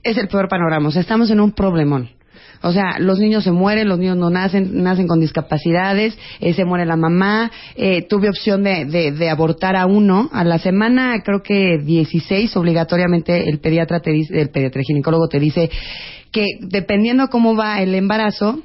es 0.03 0.17
el 0.17 0.27
peor 0.27 0.47
panorama, 0.49 0.89
o 0.89 0.91
sea, 0.91 1.01
estamos 1.01 1.29
en 1.31 1.39
un 1.39 1.51
problemón. 1.51 2.09
O 2.65 2.71
sea, 2.71 2.97
los 2.97 3.19
niños 3.19 3.43
se 3.43 3.51
mueren, 3.51 3.89
los 3.89 3.99
niños 3.99 4.15
no 4.15 4.29
nacen, 4.29 4.83
nacen 4.83 5.05
con 5.05 5.19
discapacidades, 5.19 6.17
eh, 6.39 6.53
se 6.53 6.63
muere 6.63 6.85
la 6.85 6.95
mamá. 6.95 7.51
Eh, 7.75 8.03
tuve 8.07 8.29
opción 8.29 8.63
de, 8.63 8.85
de, 8.85 9.11
de 9.11 9.29
abortar 9.29 9.75
a 9.75 9.85
uno. 9.85 10.29
A 10.31 10.45
la 10.45 10.57
semana, 10.59 11.21
creo 11.25 11.43
que 11.43 11.77
16, 11.83 12.55
obligatoriamente 12.55 13.49
el 13.49 13.59
pediatra 13.59 13.99
te 13.99 14.11
dice, 14.11 14.39
el 14.39 14.49
pediatra 14.49 14.79
el 14.79 14.85
ginecólogo 14.85 15.27
te 15.27 15.41
dice 15.41 15.69
que 16.31 16.45
dependiendo 16.61 17.27
cómo 17.27 17.53
va 17.53 17.81
el 17.81 17.93
embarazo, 17.95 18.61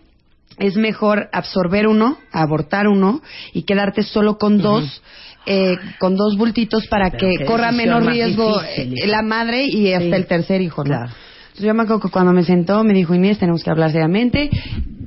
es 0.61 0.76
mejor 0.76 1.29
absorber 1.32 1.88
uno, 1.88 2.19
abortar 2.31 2.87
uno 2.87 3.20
y 3.52 3.62
quedarte 3.64 4.05
solo 4.05 4.38
con 4.38 4.58
dos. 4.58 5.02
eh, 5.46 5.76
con 5.99 6.14
dos 6.14 6.37
bultitos 6.37 6.87
para 6.88 7.11
Pero 7.11 7.26
que 7.38 7.44
corra 7.46 7.73
menos 7.73 8.05
riesgo 8.05 8.61
difícil, 8.61 8.94
eh, 9.02 9.06
la 9.06 9.23
madre 9.23 9.64
y 9.64 9.93
hasta 9.94 10.05
Sí. 10.11 10.12
el 10.12 10.26
tercer 10.26 10.61
hijo, 10.61 10.85
¿no? 10.85 10.90
Claro. 10.90 11.12
Yo 11.60 11.75
me 11.75 11.82
acuerdo 11.82 12.00
que 12.00 12.10
cuando 12.10 12.32
me 12.32 12.44
sentó 12.44 12.84
me 12.84 12.94
dijo 12.94 13.14
Inés, 13.14 13.38
tenemos 13.38 13.64
que 13.64 13.70
hablar 13.70 13.90
seriamente, 13.90 14.50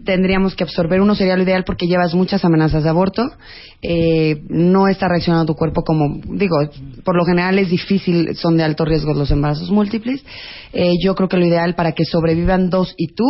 tendríamos 0.06 0.56
que 0.56 0.63
absorber 0.63 1.01
uno, 1.01 1.15
sería 1.15 1.35
lo 1.35 1.44
ideal 1.44 1.64
porque 1.64 1.87
llevas 1.87 2.14
muchas 2.14 2.44
amenazas 2.44 2.83
de 2.83 2.90
aborto, 2.90 3.30
eh, 3.81 4.42
no 4.49 4.87
está 4.87 5.07
reaccionando 5.07 5.45
tu 5.45 5.56
cuerpo 5.56 5.83
como, 5.83 6.19
digo, 6.25 6.57
por 7.04 7.16
lo 7.16 7.25
general 7.25 7.59
es 7.59 7.69
difícil, 7.69 8.35
son 8.35 8.57
de 8.57 8.64
alto 8.64 8.85
riesgo 8.85 9.14
los 9.14 9.31
embarazos 9.31 9.71
múltiples, 9.71 10.23
Eh, 10.73 10.94
yo 11.04 11.16
creo 11.16 11.28
que 11.28 11.35
lo 11.35 11.45
ideal 11.45 11.75
para 11.75 11.92
que 11.92 12.06
sobrevivan 12.06 12.69
dos 12.69 12.94
y 12.95 13.14
tú 13.14 13.25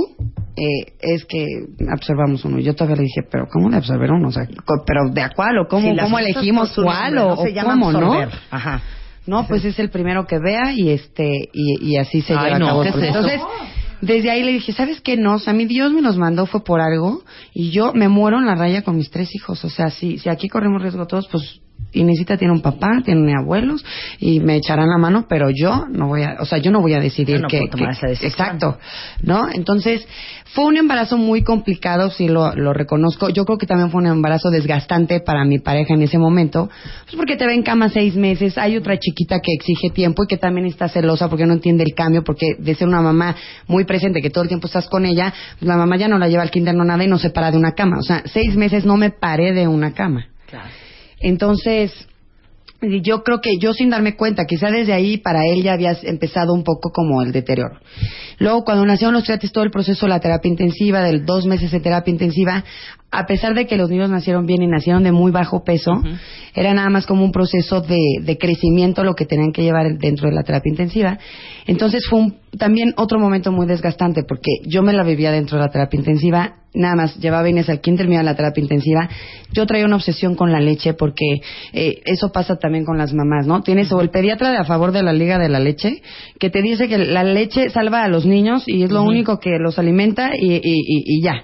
eh, 0.55 0.93
es 0.99 1.25
que 1.25 1.47
absorbamos 1.91 2.45
uno. 2.45 2.59
Yo 2.59 2.75
todavía 2.75 2.97
le 2.97 3.03
dije, 3.03 3.21
pero 3.31 3.47
¿cómo 3.51 3.71
de 3.71 3.77
absorber 3.77 4.11
uno? 4.11 4.27
O 4.27 4.31
sea, 4.31 4.47
pero 4.85 5.09
¿de 5.11 5.21
a 5.21 5.29
cuál 5.35 5.57
o 5.57 5.67
cómo, 5.67 5.89
Sí, 5.91 5.97
cómo 5.99 6.19
elegimos 6.19 6.71
cuál 6.75 7.17
o, 7.17 7.29
no 7.29 7.35
se 7.37 7.49
o 7.49 7.51
llama 7.51 7.73
cómo, 7.73 7.91
¿no? 7.93 8.13
absorber. 8.13 8.39
Ajá. 8.51 8.81
No, 9.27 9.47
pues 9.47 9.63
es 9.65 9.77
el 9.79 9.89
primero 9.89 10.25
que 10.25 10.39
vea 10.39 10.73
y 10.73 10.89
este 10.89 11.49
y, 11.53 11.91
y 11.93 11.97
así 11.97 12.21
se 12.21 12.33
Ay, 12.33 12.45
lleva 12.45 12.59
no, 12.59 12.65
a 12.65 12.69
cabo. 12.69 12.81
¿qué 12.83 12.89
el 12.89 12.93
es 12.95 12.99
proceso. 12.99 13.19
eso? 13.19 13.29
Entonces, 13.29 13.67
desde 14.01 14.31
ahí 14.31 14.43
le 14.43 14.51
dije, 14.53 14.73
¿sabes 14.73 14.99
qué? 15.01 15.15
No, 15.15 15.35
o 15.35 15.39
sea, 15.39 15.53
mi 15.53 15.65
Dios 15.65 15.93
me 15.93 16.01
los 16.01 16.17
mandó 16.17 16.47
fue 16.47 16.63
por 16.63 16.81
algo 16.81 17.21
y 17.53 17.69
yo 17.69 17.93
me 17.93 18.07
muero 18.09 18.39
en 18.39 18.47
la 18.47 18.55
raya 18.55 18.81
con 18.81 18.95
mis 18.97 19.11
tres 19.11 19.35
hijos. 19.35 19.63
O 19.63 19.69
sea, 19.69 19.91
si, 19.91 20.17
si 20.17 20.27
aquí 20.29 20.49
corremos 20.49 20.81
riesgo 20.81 21.05
todos, 21.05 21.27
pues 21.27 21.61
Inesita 21.93 22.37
tiene 22.37 22.53
un 22.53 22.61
papá, 22.61 23.01
tiene 23.03 23.33
abuelos 23.35 23.83
y 24.19 24.39
me 24.39 24.55
echarán 24.55 24.89
la 24.89 24.97
mano, 24.97 25.25
pero 25.27 25.49
yo 25.49 25.87
no 25.89 26.07
voy 26.07 26.23
a, 26.23 26.37
o 26.39 26.45
sea, 26.45 26.57
yo 26.59 26.71
no 26.71 26.81
voy 26.81 26.93
a 26.93 26.99
decidir 26.99 27.41
no 27.41 27.47
que, 27.47 27.59
puedo 27.59 27.71
tomar 27.71 27.89
que- 27.89 27.97
esa 27.97 28.07
decisión. 28.07 28.31
exacto, 28.31 28.77
¿no? 29.23 29.47
Entonces, 29.53 30.07
fue 30.53 30.65
un 30.65 30.77
embarazo 30.77 31.17
muy 31.17 31.43
complicado, 31.43 32.09
sí 32.11 32.27
lo, 32.27 32.53
lo 32.55 32.73
reconozco. 32.73 33.29
Yo 33.29 33.45
creo 33.45 33.57
que 33.57 33.65
también 33.65 33.89
fue 33.91 34.01
un 34.01 34.07
embarazo 34.07 34.49
desgastante 34.49 35.19
para 35.21 35.45
mi 35.45 35.59
pareja 35.59 35.93
en 35.93 36.01
ese 36.01 36.17
momento, 36.17 36.69
pues 37.05 37.15
porque 37.15 37.35
te 37.37 37.45
ve 37.45 37.53
en 37.53 37.63
cama 37.63 37.89
seis 37.89 38.15
meses, 38.15 38.57
hay 38.57 38.75
otra 38.77 38.97
chiquita 38.97 39.39
que 39.39 39.53
exige 39.53 39.89
tiempo 39.89 40.23
y 40.23 40.27
que 40.27 40.37
también 40.37 40.67
está 40.67 40.87
celosa 40.89 41.29
porque 41.29 41.45
no 41.45 41.53
entiende 41.53 41.83
el 41.83 41.93
cambio, 41.93 42.23
porque 42.23 42.55
de 42.59 42.75
ser 42.75 42.87
una 42.87 43.01
mamá 43.01 43.35
muy 43.67 43.85
presente, 43.85 44.21
que 44.21 44.29
todo 44.29 44.43
el 44.43 44.47
tiempo 44.49 44.67
estás 44.67 44.87
con 44.89 45.05
ella, 45.05 45.33
pues 45.59 45.67
la 45.67 45.77
mamá 45.77 45.95
ya 45.97 46.07
no 46.07 46.17
la 46.17 46.27
lleva 46.27 46.43
al 46.43 46.51
kinder, 46.51 46.75
no 46.75 46.83
nada 46.83 47.03
y 47.03 47.07
no 47.07 47.17
se 47.17 47.29
para 47.29 47.51
de 47.51 47.57
una 47.57 47.71
cama. 47.73 47.97
O 47.99 48.03
sea, 48.03 48.23
seis 48.25 48.55
meses 48.55 48.85
no 48.85 48.97
me 48.97 49.09
paré 49.09 49.53
de 49.53 49.67
una 49.67 49.93
cama. 49.93 50.27
Entonces, 51.21 51.91
yo 52.81 53.23
creo 53.23 53.41
que 53.41 53.57
yo 53.57 53.73
sin 53.73 53.89
darme 53.89 54.15
cuenta, 54.15 54.45
quizá 54.45 54.69
desde 54.71 54.93
ahí 54.93 55.17
para 55.17 55.45
él 55.45 55.61
ya 55.61 55.73
había 55.73 55.95
empezado 56.03 56.53
un 56.53 56.63
poco 56.63 56.91
como 56.91 57.21
el 57.21 57.31
deterioro. 57.31 57.79
Luego, 58.39 58.63
cuando 58.63 58.85
nacieron 58.85 59.13
los 59.13 59.23
triates, 59.23 59.51
todo 59.51 59.63
el 59.63 59.71
proceso 59.71 60.05
de 60.05 60.09
la 60.09 60.19
terapia 60.19 60.49
intensiva, 60.49 61.03
del 61.03 61.25
dos 61.25 61.45
meses 61.45 61.71
de 61.71 61.79
terapia 61.79 62.11
intensiva, 62.11 62.63
a 63.13 63.25
pesar 63.25 63.53
de 63.55 63.67
que 63.67 63.75
los 63.75 63.89
niños 63.89 64.09
nacieron 64.09 64.45
bien 64.45 64.61
y 64.61 64.67
nacieron 64.67 65.03
de 65.03 65.11
muy 65.11 65.31
bajo 65.31 65.63
peso, 65.65 66.01
era 66.55 66.73
nada 66.73 66.89
más 66.89 67.05
como 67.05 67.23
un 67.25 67.31
proceso 67.33 67.81
de, 67.81 67.99
de 68.21 68.37
crecimiento 68.37 69.03
lo 69.03 69.15
que 69.15 69.25
tenían 69.25 69.51
que 69.51 69.63
llevar 69.63 69.97
dentro 69.97 70.29
de 70.29 70.35
la 70.35 70.43
terapia 70.43 70.69
intensiva. 70.69 71.19
Entonces 71.67 72.05
fue 72.09 72.19
un- 72.19 72.35
también 72.57 72.93
otro 72.97 73.19
momento 73.19 73.51
muy 73.51 73.65
desgastante 73.67 74.23
porque 74.23 74.51
yo 74.65 74.81
me 74.81 74.93
la 74.93 75.03
vivía 75.03 75.31
dentro 75.31 75.57
de 75.57 75.63
la 75.65 75.71
terapia 75.71 75.97
intensiva, 75.99 76.55
nada 76.73 76.95
más 76.95 77.17
llevaba 77.19 77.45
a 77.45 77.49
Inés 77.49 77.69
al 77.69 77.81
quien 77.81 77.97
terminaba 77.97 78.23
la 78.23 78.35
terapia 78.35 78.61
intensiva. 78.61 79.09
Yo 79.51 79.65
traía 79.65 79.85
una 79.85 79.97
obsesión 79.97 80.35
con 80.35 80.51
la 80.53 80.61
leche 80.61 80.93
porque 80.93 81.25
eh, 81.73 82.01
eso 82.05 82.31
pasa 82.31 82.57
también 82.59 82.85
con 82.85 82.97
las 82.97 83.13
mamás, 83.13 83.45
¿no? 83.45 83.61
Tienes 83.61 83.91
o 83.91 83.99
el 83.99 84.09
pediatra 84.09 84.51
de 84.51 84.57
a 84.57 84.63
favor 84.63 84.93
de 84.93 85.03
la 85.03 85.11
liga 85.11 85.37
de 85.37 85.49
la 85.49 85.59
leche 85.59 86.01
que 86.39 86.49
te 86.49 86.61
dice 86.61 86.87
que 86.87 86.97
la 86.97 87.23
leche 87.25 87.69
salva 87.71 88.03
a 88.03 88.07
los 88.07 88.25
niños 88.25 88.63
y 88.67 88.83
es 88.83 88.91
lo 88.91 89.03
único 89.03 89.39
que 89.39 89.57
los 89.59 89.77
alimenta 89.79 90.31
y, 90.37 90.53
y- 90.53 90.59
y- 90.63 91.03
y 91.17 91.21
ya. 91.21 91.43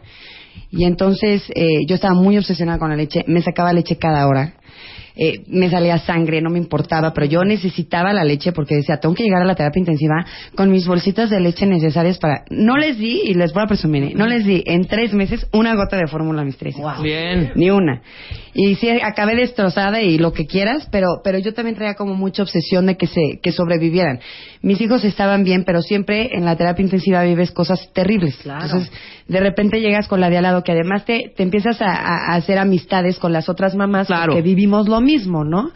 Y 0.69 0.85
entonces 0.85 1.43
eh, 1.55 1.85
yo 1.87 1.95
estaba 1.95 2.13
muy 2.13 2.37
obsesionada 2.37 2.79
con 2.79 2.89
la 2.89 2.95
leche, 2.95 3.23
me 3.27 3.41
sacaba 3.41 3.73
leche 3.73 3.97
cada 3.97 4.27
hora. 4.27 4.53
Eh, 5.19 5.43
me 5.47 5.67
salía 5.67 5.97
sangre, 5.97 6.41
no 6.43 6.51
me 6.51 6.59
importaba, 6.59 7.11
pero 7.11 7.25
yo 7.25 7.43
necesitaba 7.43 8.13
la 8.13 8.23
leche 8.23 8.51
porque 8.51 8.75
decía, 8.75 8.97
tengo 8.97 9.15
que 9.15 9.23
llegar 9.23 9.41
a 9.41 9.45
la 9.45 9.55
terapia 9.55 9.79
intensiva 9.79 10.23
con 10.55 10.69
mis 10.69 10.85
bolsitas 10.85 11.31
de 11.31 11.39
leche 11.39 11.65
necesarias 11.65 12.19
para... 12.19 12.43
No 12.51 12.77
les 12.77 12.99
di, 12.99 13.21
y 13.23 13.33
les 13.33 13.51
voy 13.51 13.63
a 13.63 13.65
presumir, 13.67 14.03
¿eh? 14.03 14.13
no 14.15 14.27
les 14.27 14.45
di 14.45 14.61
en 14.67 14.85
tres 14.85 15.13
meses 15.13 15.47
una 15.51 15.73
gota 15.73 15.97
de 15.97 16.05
fórmula 16.05 16.43
a 16.43 16.45
mis 16.45 16.55
tres. 16.57 16.75
Bien. 17.01 17.51
Ni 17.55 17.71
una. 17.71 18.03
Y 18.53 18.75
sí, 18.75 18.89
acabé 18.89 19.35
destrozada 19.35 20.03
y 20.03 20.19
lo 20.19 20.33
que 20.33 20.45
quieras, 20.45 20.87
pero, 20.91 21.07
pero 21.23 21.39
yo 21.39 21.51
también 21.55 21.75
traía 21.75 21.95
como 21.95 22.13
mucha 22.13 22.43
obsesión 22.43 22.85
de 22.85 22.95
que 22.95 23.07
se, 23.07 23.39
que 23.41 23.51
sobrevivieran. 23.51 24.19
Mis 24.61 24.79
hijos 24.81 25.03
estaban 25.03 25.43
bien, 25.43 25.63
pero 25.63 25.81
siempre 25.81 26.29
en 26.35 26.45
la 26.45 26.55
terapia 26.55 26.83
intensiva 26.83 27.23
vives 27.23 27.49
cosas 27.51 27.91
terribles. 27.91 28.39
Entonces, 28.45 28.91
de 29.27 29.39
repente 29.39 29.79
llegas 29.81 30.07
con 30.07 30.21
la 30.21 30.29
de 30.29 30.37
al 30.37 30.43
lado, 30.43 30.63
que 30.63 30.71
además 30.71 31.03
te, 31.05 31.33
te 31.35 31.43
empiezas 31.43 31.81
a, 31.81 32.33
hacer 32.33 32.57
amistades 32.57 33.19
con 33.19 33.33
las 33.33 33.49
otras 33.49 33.75
mamás 33.75 34.07
Claro. 34.07 34.33
que 34.35 34.41
vivimos 34.41 34.87
lo 34.87 35.01
mismo, 35.01 35.43
¿no? 35.43 35.71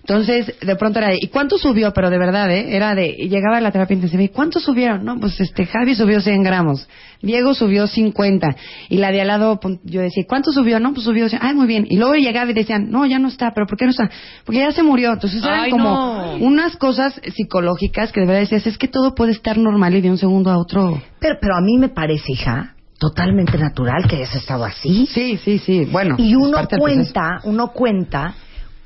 Entonces, 0.00 0.52
de 0.60 0.76
pronto 0.76 0.98
era 0.98 1.08
de, 1.10 1.18
¿y 1.20 1.28
cuánto 1.28 1.58
subió? 1.58 1.92
Pero 1.92 2.10
de 2.10 2.18
verdad, 2.18 2.50
¿eh? 2.50 2.74
Era 2.76 2.94
de, 2.96 3.12
llegaba 3.12 3.58
a 3.58 3.60
la 3.60 3.70
terapia 3.70 3.94
intensiva, 3.94 4.22
¿y 4.22 4.28
cuánto 4.30 4.58
subieron? 4.58 5.04
No, 5.04 5.18
pues 5.20 5.40
este, 5.40 5.64
Javi 5.64 5.94
subió 5.94 6.20
100 6.20 6.42
gramos, 6.42 6.88
Diego 7.22 7.54
subió 7.54 7.86
50, 7.86 8.56
y 8.88 8.96
la 8.96 9.12
de 9.12 9.20
al 9.20 9.28
lado, 9.28 9.60
pon- 9.60 9.80
yo 9.84 10.00
decía, 10.00 10.24
¿cuánto 10.28 10.50
subió? 10.50 10.80
No, 10.80 10.92
pues 10.92 11.04
subió 11.04 11.28
100, 11.28 11.40
ay, 11.44 11.54
muy 11.54 11.68
bien. 11.68 11.86
Y 11.88 11.96
luego 11.98 12.14
llegaba 12.14 12.50
y 12.50 12.54
decían, 12.54 12.90
no, 12.90 13.06
ya 13.06 13.20
no 13.20 13.28
está, 13.28 13.52
¿pero 13.54 13.66
por 13.68 13.78
qué 13.78 13.84
no 13.84 13.92
está? 13.92 14.10
Porque 14.44 14.58
ya 14.58 14.72
se 14.72 14.82
murió. 14.82 15.12
Entonces 15.12 15.40
eran 15.42 15.60
Ay, 15.60 15.70
como 15.70 15.84
no. 15.84 16.36
unas 16.40 16.76
cosas 16.76 17.20
psicológicas 17.36 18.10
que 18.10 18.20
de 18.20 18.26
verdad 18.26 18.40
decías, 18.40 18.66
es 18.66 18.78
que 18.78 18.88
todo 18.88 19.14
puede 19.14 19.30
estar 19.32 19.56
normal 19.56 19.94
y 19.94 20.00
de 20.00 20.10
un 20.10 20.18
segundo 20.18 20.50
a 20.50 20.58
otro. 20.58 21.00
Pero, 21.20 21.36
pero 21.40 21.54
a 21.56 21.60
mí 21.60 21.78
me 21.78 21.88
parece, 21.90 22.32
hija, 22.32 22.74
totalmente 23.02 23.58
natural 23.58 24.06
que 24.08 24.14
hayas 24.14 24.36
estado 24.36 24.64
así. 24.64 25.08
Sí, 25.12 25.36
sí, 25.36 25.58
sí, 25.58 25.88
bueno. 25.90 26.14
Y 26.18 26.36
uno 26.36 26.58
cuenta, 26.78 27.40
uno 27.42 27.72
cuenta 27.72 28.34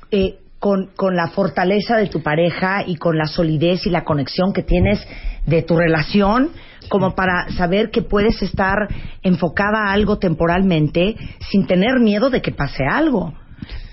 eh, 0.09 0.39
con, 0.57 0.87
con 0.95 1.15
la 1.15 1.27
fortaleza 1.27 1.97
de 1.97 2.07
tu 2.07 2.23
pareja 2.23 2.83
y 2.83 2.95
con 2.95 3.15
la 3.15 3.27
solidez 3.27 3.85
y 3.85 3.91
la 3.91 4.03
conexión 4.03 4.53
que 4.53 4.63
tienes 4.63 4.99
de 5.45 5.61
tu 5.61 5.77
relación 5.77 6.49
como 6.89 7.13
para 7.13 7.47
saber 7.51 7.91
que 7.91 8.01
puedes 8.01 8.41
estar 8.41 8.87
enfocada 9.21 9.89
a 9.89 9.93
algo 9.93 10.17
temporalmente 10.17 11.15
sin 11.51 11.67
tener 11.67 11.99
miedo 11.99 12.31
de 12.31 12.41
que 12.41 12.51
pase 12.51 12.85
algo. 12.89 13.35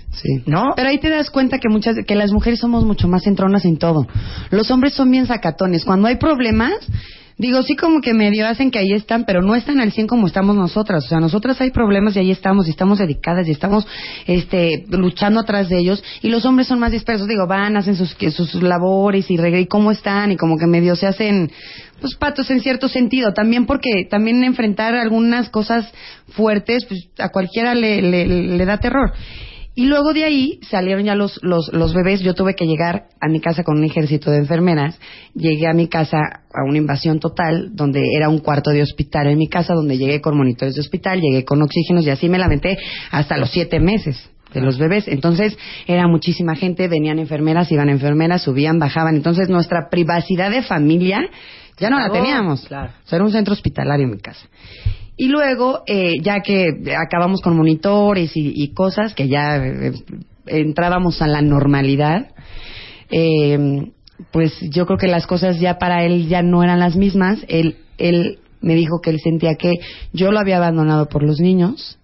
Sí. 0.09 0.41
¿No? 0.47 0.73
Pero 0.75 0.89
ahí 0.89 0.97
te 0.97 1.09
das 1.09 1.29
cuenta 1.29 1.59
que 1.59 1.69
muchas 1.69 1.97
que 2.07 2.15
las 2.15 2.31
mujeres 2.31 2.59
somos 2.59 2.83
mucho 2.83 3.07
más 3.07 3.27
entronas 3.27 3.63
en 3.63 3.77
todo. 3.77 4.07
Los 4.49 4.71
hombres 4.71 4.95
son 4.95 5.11
bien 5.11 5.27
sacatones. 5.27 5.85
Cuando 5.85 6.07
hay 6.07 6.15
problemas, 6.15 6.73
digo, 7.37 7.61
sí 7.63 7.75
como 7.75 8.01
que 8.01 8.13
medio 8.13 8.47
hacen 8.47 8.71
que 8.71 8.79
ahí 8.79 8.93
están, 8.93 9.25
pero 9.25 9.41
no 9.41 9.55
están 9.55 9.79
al 9.79 9.91
100 9.91 10.07
como 10.07 10.27
estamos 10.27 10.55
nosotras. 10.55 11.05
O 11.05 11.07
sea, 11.07 11.19
nosotras 11.19 11.59
hay 11.61 11.71
problemas 11.71 12.15
y 12.15 12.19
ahí 12.19 12.31
estamos, 12.31 12.67
y 12.67 12.71
estamos 12.71 12.99
dedicadas, 12.99 13.47
y 13.47 13.51
estamos 13.51 13.87
este, 14.25 14.85
luchando 14.89 15.39
atrás 15.39 15.69
de 15.69 15.79
ellos. 15.79 16.03
Y 16.21 16.29
los 16.29 16.45
hombres 16.45 16.67
son 16.67 16.79
más 16.79 16.91
dispersos. 16.91 17.27
Digo, 17.27 17.47
van, 17.47 17.77
hacen 17.77 17.95
sus, 17.95 18.15
sus 18.33 18.55
labores 18.55 19.29
y, 19.29 19.35
y 19.35 19.65
cómo 19.67 19.91
están, 19.91 20.31
y 20.31 20.37
como 20.37 20.57
que 20.57 20.67
medio 20.67 20.95
se 20.95 21.07
hacen 21.07 21.51
pues 21.99 22.15
patos 22.15 22.49
en 22.51 22.59
cierto 22.61 22.87
sentido. 22.87 23.33
También 23.33 23.65
porque 23.65 24.05
también 24.09 24.43
enfrentar 24.43 24.95
algunas 24.95 25.49
cosas 25.49 25.91
fuertes, 26.29 26.85
pues 26.85 27.09
a 27.19 27.29
cualquiera 27.29 27.75
le, 27.75 28.01
le, 28.01 28.25
le 28.27 28.65
da 28.65 28.77
terror. 28.77 29.13
Y 29.75 29.87
luego 29.87 30.13
de 30.13 30.23
ahí 30.23 30.59
salieron 30.69 31.03
ya 31.03 31.15
los, 31.15 31.37
los, 31.43 31.69
los 31.73 31.93
bebés. 31.93 32.21
Yo 32.21 32.33
tuve 32.33 32.55
que 32.55 32.65
llegar 32.65 33.07
a 33.19 33.27
mi 33.27 33.41
casa 33.41 33.63
con 33.63 33.77
un 33.77 33.83
ejército 33.83 34.31
de 34.31 34.37
enfermeras. 34.37 34.97
Llegué 35.33 35.67
a 35.67 35.73
mi 35.73 35.87
casa 35.89 36.17
a 36.17 36.63
una 36.65 36.77
invasión 36.77 37.19
total, 37.19 37.75
donde 37.75 38.01
era 38.15 38.29
un 38.29 38.39
cuarto 38.39 38.71
de 38.71 38.81
hospital 38.81 39.27
en 39.27 39.37
mi 39.37 39.49
casa, 39.49 39.73
donde 39.73 39.97
llegué 39.97 40.21
con 40.21 40.37
monitores 40.37 40.75
de 40.75 40.81
hospital, 40.81 41.19
llegué 41.19 41.43
con 41.43 41.61
oxígenos 41.61 42.05
y 42.05 42.09
así 42.09 42.29
me 42.29 42.37
lamenté 42.37 42.77
hasta 43.11 43.37
los 43.37 43.51
siete 43.51 43.81
meses 43.81 44.29
de 44.53 44.61
los 44.61 44.77
bebés. 44.77 45.09
Entonces 45.09 45.57
era 45.85 46.07
muchísima 46.07 46.55
gente, 46.55 46.87
venían 46.87 47.19
enfermeras, 47.19 47.69
iban 47.69 47.89
enfermeras, 47.89 48.43
subían, 48.43 48.79
bajaban. 48.79 49.15
Entonces 49.15 49.49
nuestra 49.49 49.89
privacidad 49.91 50.51
de 50.51 50.61
familia 50.61 51.19
ya 51.77 51.89
no 51.89 51.99
la 51.99 52.09
teníamos. 52.09 52.65
claro. 52.65 52.93
O 53.03 53.07
sea, 53.09 53.17
era 53.17 53.25
un 53.25 53.31
centro 53.33 53.53
hospitalario 53.53 54.05
en 54.05 54.11
mi 54.11 54.19
casa. 54.19 54.47
Y 55.17 55.27
luego, 55.27 55.83
eh, 55.87 56.15
ya 56.21 56.41
que 56.41 56.93
acabamos 56.97 57.41
con 57.41 57.55
monitores 57.55 58.35
y, 58.35 58.51
y 58.53 58.73
cosas, 58.73 59.13
que 59.13 59.27
ya 59.27 59.57
eh, 59.57 59.93
entrábamos 60.47 61.21
a 61.21 61.27
la 61.27 61.41
normalidad, 61.41 62.31
eh, 63.09 63.91
pues 64.31 64.53
yo 64.69 64.85
creo 64.85 64.97
que 64.97 65.07
las 65.07 65.27
cosas 65.27 65.59
ya 65.59 65.77
para 65.77 66.03
él 66.03 66.27
ya 66.27 66.41
no 66.41 66.63
eran 66.63 66.79
las 66.79 66.95
mismas. 66.95 67.39
Él, 67.47 67.77
él 67.97 68.39
me 68.61 68.75
dijo 68.75 68.99
que 69.01 69.09
él 69.09 69.19
sentía 69.21 69.55
que 69.55 69.73
yo 70.13 70.31
lo 70.31 70.39
había 70.39 70.57
abandonado 70.57 71.07
por 71.07 71.23
los 71.23 71.39
niños. 71.39 71.99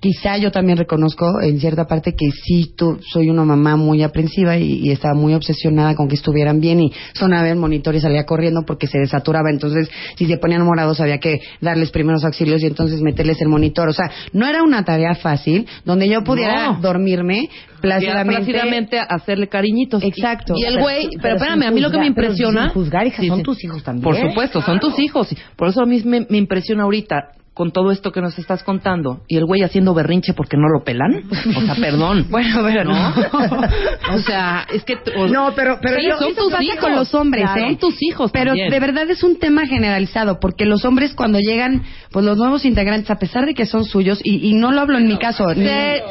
Quizá 0.00 0.36
yo 0.38 0.52
también 0.52 0.78
reconozco 0.78 1.40
en 1.42 1.58
cierta 1.58 1.86
parte 1.86 2.14
que 2.14 2.30
sí 2.30 2.72
tú, 2.76 3.00
soy 3.02 3.30
una 3.30 3.42
mamá 3.42 3.74
muy 3.74 4.04
aprensiva 4.04 4.56
y, 4.56 4.74
y 4.86 4.90
estaba 4.92 5.14
muy 5.14 5.34
obsesionada 5.34 5.96
con 5.96 6.06
que 6.06 6.14
estuvieran 6.14 6.60
bien 6.60 6.80
y 6.80 6.92
sonaba 7.14 7.48
el 7.48 7.56
monitor 7.56 7.96
y 7.96 8.00
salía 8.00 8.24
corriendo 8.24 8.62
porque 8.64 8.86
se 8.86 8.98
desaturaba. 8.98 9.50
Entonces, 9.50 9.90
si 10.16 10.26
se 10.26 10.36
ponían 10.38 10.64
morados 10.64 11.00
había 11.00 11.18
que 11.18 11.40
darles 11.60 11.90
primeros 11.90 12.24
auxilios 12.24 12.62
y 12.62 12.66
entonces 12.66 13.00
meterles 13.02 13.40
el 13.42 13.48
monitor. 13.48 13.88
O 13.88 13.92
sea, 13.92 14.08
no 14.32 14.46
era 14.46 14.62
una 14.62 14.84
tarea 14.84 15.16
fácil 15.16 15.66
donde 15.84 16.08
yo 16.08 16.22
pudiera 16.22 16.72
No. 16.74 16.80
dormirme 16.80 17.48
plácidamente. 17.80 18.44
Plácidamente 18.52 18.98
hacerle 19.00 19.48
cariñitos. 19.48 20.02
Exacto. 20.04 20.54
Y 20.56 20.64
el 20.64 20.78
güey, 20.80 21.08
pero, 21.10 21.22
pero 21.22 21.34
espérame, 21.36 21.62
a 21.64 21.70
mí 21.72 21.80
lo 21.80 21.90
que 21.90 21.98
me 21.98 22.06
impresiona. 22.06 22.68
juzgar, 22.70 23.04
hija, 23.06 23.16
son 23.24 23.24
Sí, 23.26 23.36
sí. 23.38 23.42
tus 23.42 23.64
hijos 23.64 23.82
también. 23.82 24.04
Por 24.04 24.16
supuesto, 24.16 24.62
son 24.62 24.78
tus 24.78 24.96
hijos. 25.00 25.34
Por 25.56 25.68
eso 25.70 25.82
a 25.82 25.86
mí 25.86 26.00
me, 26.04 26.24
me 26.30 26.38
impresiona 26.38 26.84
ahorita 26.84 27.16
con 27.58 27.72
todo 27.72 27.90
esto 27.90 28.12
que 28.12 28.20
nos 28.20 28.38
estás 28.38 28.62
contando 28.62 29.22
y 29.26 29.36
el 29.36 29.44
güey 29.44 29.62
haciendo 29.62 29.92
berrinche 29.92 30.32
porque 30.32 30.56
no 30.56 30.68
lo 30.68 30.84
pelan. 30.84 31.24
O 31.56 31.60
sea, 31.60 31.74
perdón. 31.74 32.26
Bueno, 32.30 32.60
pero 32.62 32.84
no. 32.84 32.94
o 34.14 34.18
sea, 34.20 34.64
es 34.72 34.84
que 34.84 34.94
o- 35.16 35.26
No, 35.26 35.52
pero, 35.56 35.78
pero 35.82 35.96
Sí, 35.98 36.06
yo- 36.08 36.16
son 36.18 36.34
tus 36.36 36.60
hijos. 36.62 36.76
con 36.80 36.94
los 36.94 37.12
hombres, 37.14 37.42
Claro, 37.44 37.60
¿eh? 37.60 37.64
Son 37.70 37.76
tus 37.78 38.02
hijos 38.02 38.30
Pero 38.30 38.50
también. 38.50 38.70
de 38.70 38.78
verdad 38.80 39.10
es 39.10 39.24
un 39.24 39.38
tema 39.40 39.66
generalizado, 39.66 40.38
porque 40.40 40.64
los 40.66 40.84
hombres 40.84 41.14
cuando 41.14 41.40
llegan, 41.40 41.82
pues 42.12 42.24
los 42.24 42.36
nuevos 42.38 42.64
integrantes, 42.64 43.10
a 43.10 43.16
pesar 43.18 43.44
de 43.44 43.54
que 43.54 43.66
son 43.66 43.84
suyos, 43.84 44.20
y, 44.22 44.48
y 44.48 44.54
no 44.54 44.70
lo 44.70 44.80
hablo 44.80 44.96
en 44.98 45.08
mi 45.08 45.18
caso, 45.18 45.44
Sí, 45.54 45.66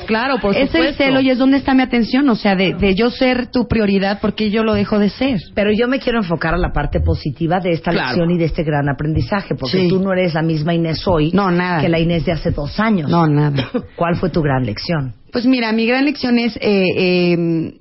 claro, 0.05 0.39
por 0.41 0.53
es 0.53 0.63
el 0.63 0.67
supuesto. 0.67 1.03
celo 1.05 1.21
y 1.21 1.29
es 1.29 1.37
donde 1.37 1.57
está 1.57 1.73
mi 1.73 1.81
atención, 1.83 2.27
o 2.29 2.35
sea, 2.35 2.55
de, 2.55 2.73
de 2.73 2.93
yo 2.93 3.09
ser 3.09 3.47
tu 3.51 3.67
prioridad, 3.69 4.19
porque 4.21 4.49
yo 4.51 4.63
lo 4.63 4.73
dejo 4.73 4.99
de 4.99 5.09
ser. 5.09 5.39
Pero 5.55 5.71
yo 5.71 5.87
me 5.87 5.99
quiero 5.99 6.19
enfocar 6.19 6.53
a 6.53 6.57
la 6.57 6.73
parte 6.73 6.99
positiva 6.99 7.59
de 7.61 7.71
esta 7.71 7.91
Claro. 7.91 8.07
lección 8.09 8.31
y 8.31 8.37
de 8.37 8.45
este 8.45 8.63
gran 8.63 8.89
aprendizaje, 8.89 9.55
porque 9.55 9.77
Sí. 9.83 9.87
tú 9.87 10.01
no 10.01 10.11
eres 10.11 10.33
la 10.33 10.41
misma 10.41 10.73
Inés 10.73 11.07
hoy 11.07 11.31
No, 11.37 11.51
nada. 11.51 11.81
que 11.81 11.89
la 11.89 11.99
Inés 11.99 12.25
de 12.25 12.31
hace 12.33 12.51
dos 12.51 12.79
años. 12.79 13.09
No, 13.09 13.27
nada. 13.27 13.69
¿Cuál 13.95 14.15
fue 14.15 14.29
tu 14.29 14.41
gran 14.41 14.65
lección? 14.65 15.13
Pues 15.31 15.45
mira, 15.45 15.71
mi 15.71 15.85
gran 15.85 16.05
lección 16.05 16.37
es... 16.39 16.55
Eh, 16.61 16.85
eh, 16.97 17.73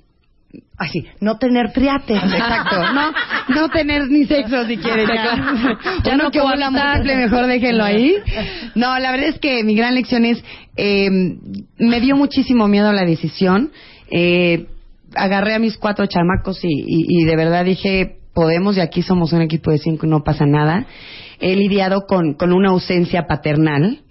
Así, 0.78 1.06
no 1.20 1.38
tener 1.38 1.72
triate. 1.72 2.14
Exacto, 2.14 2.76
no, 2.92 3.10
no 3.54 3.68
tener 3.70 4.08
ni 4.10 4.26
sexo 4.26 4.66
si 4.66 4.76
quieren. 4.76 5.08
Ya, 6.04 6.16
no 6.18 6.30
que 6.30 6.38
cohabitar. 6.38 6.70
múltiple, 6.98 7.16
mejor 7.16 7.46
déjenlo 7.46 7.82
ahí. 7.82 8.14
No, 8.74 8.98
la 8.98 9.10
verdad 9.10 9.28
es 9.30 9.38
que 9.38 9.64
mi 9.64 9.74
gran 9.74 9.94
lección 9.94 10.26
es, 10.26 10.44
eh, 10.76 11.08
me 11.78 12.00
dio 12.00 12.14
muchísimo 12.16 12.68
miedo 12.68 12.92
la 12.92 13.06
decisión. 13.06 13.70
Eh, 14.10 14.66
agarré 15.14 15.54
a 15.54 15.58
mis 15.58 15.78
cuatro 15.78 16.04
chamacos 16.06 16.62
y, 16.62 16.68
y- 16.68 17.06
y 17.22 17.24
de 17.24 17.36
verdad 17.36 17.64
dije, 17.64 18.18
podemos 18.34 18.76
y 18.76 18.80
aquí 18.80 19.00
somos 19.00 19.32
un 19.32 19.40
equipo 19.40 19.70
de 19.70 19.78
cinco 19.78 20.04
y 20.06 20.10
no 20.10 20.22
pasa 20.24 20.44
nada. 20.44 20.84
He 21.40 21.54
lidiado 21.56 22.06
con, 22.06 22.34
con 22.34 22.52
una 22.52 22.70
ausencia 22.70 23.26
paternal. 23.26 24.02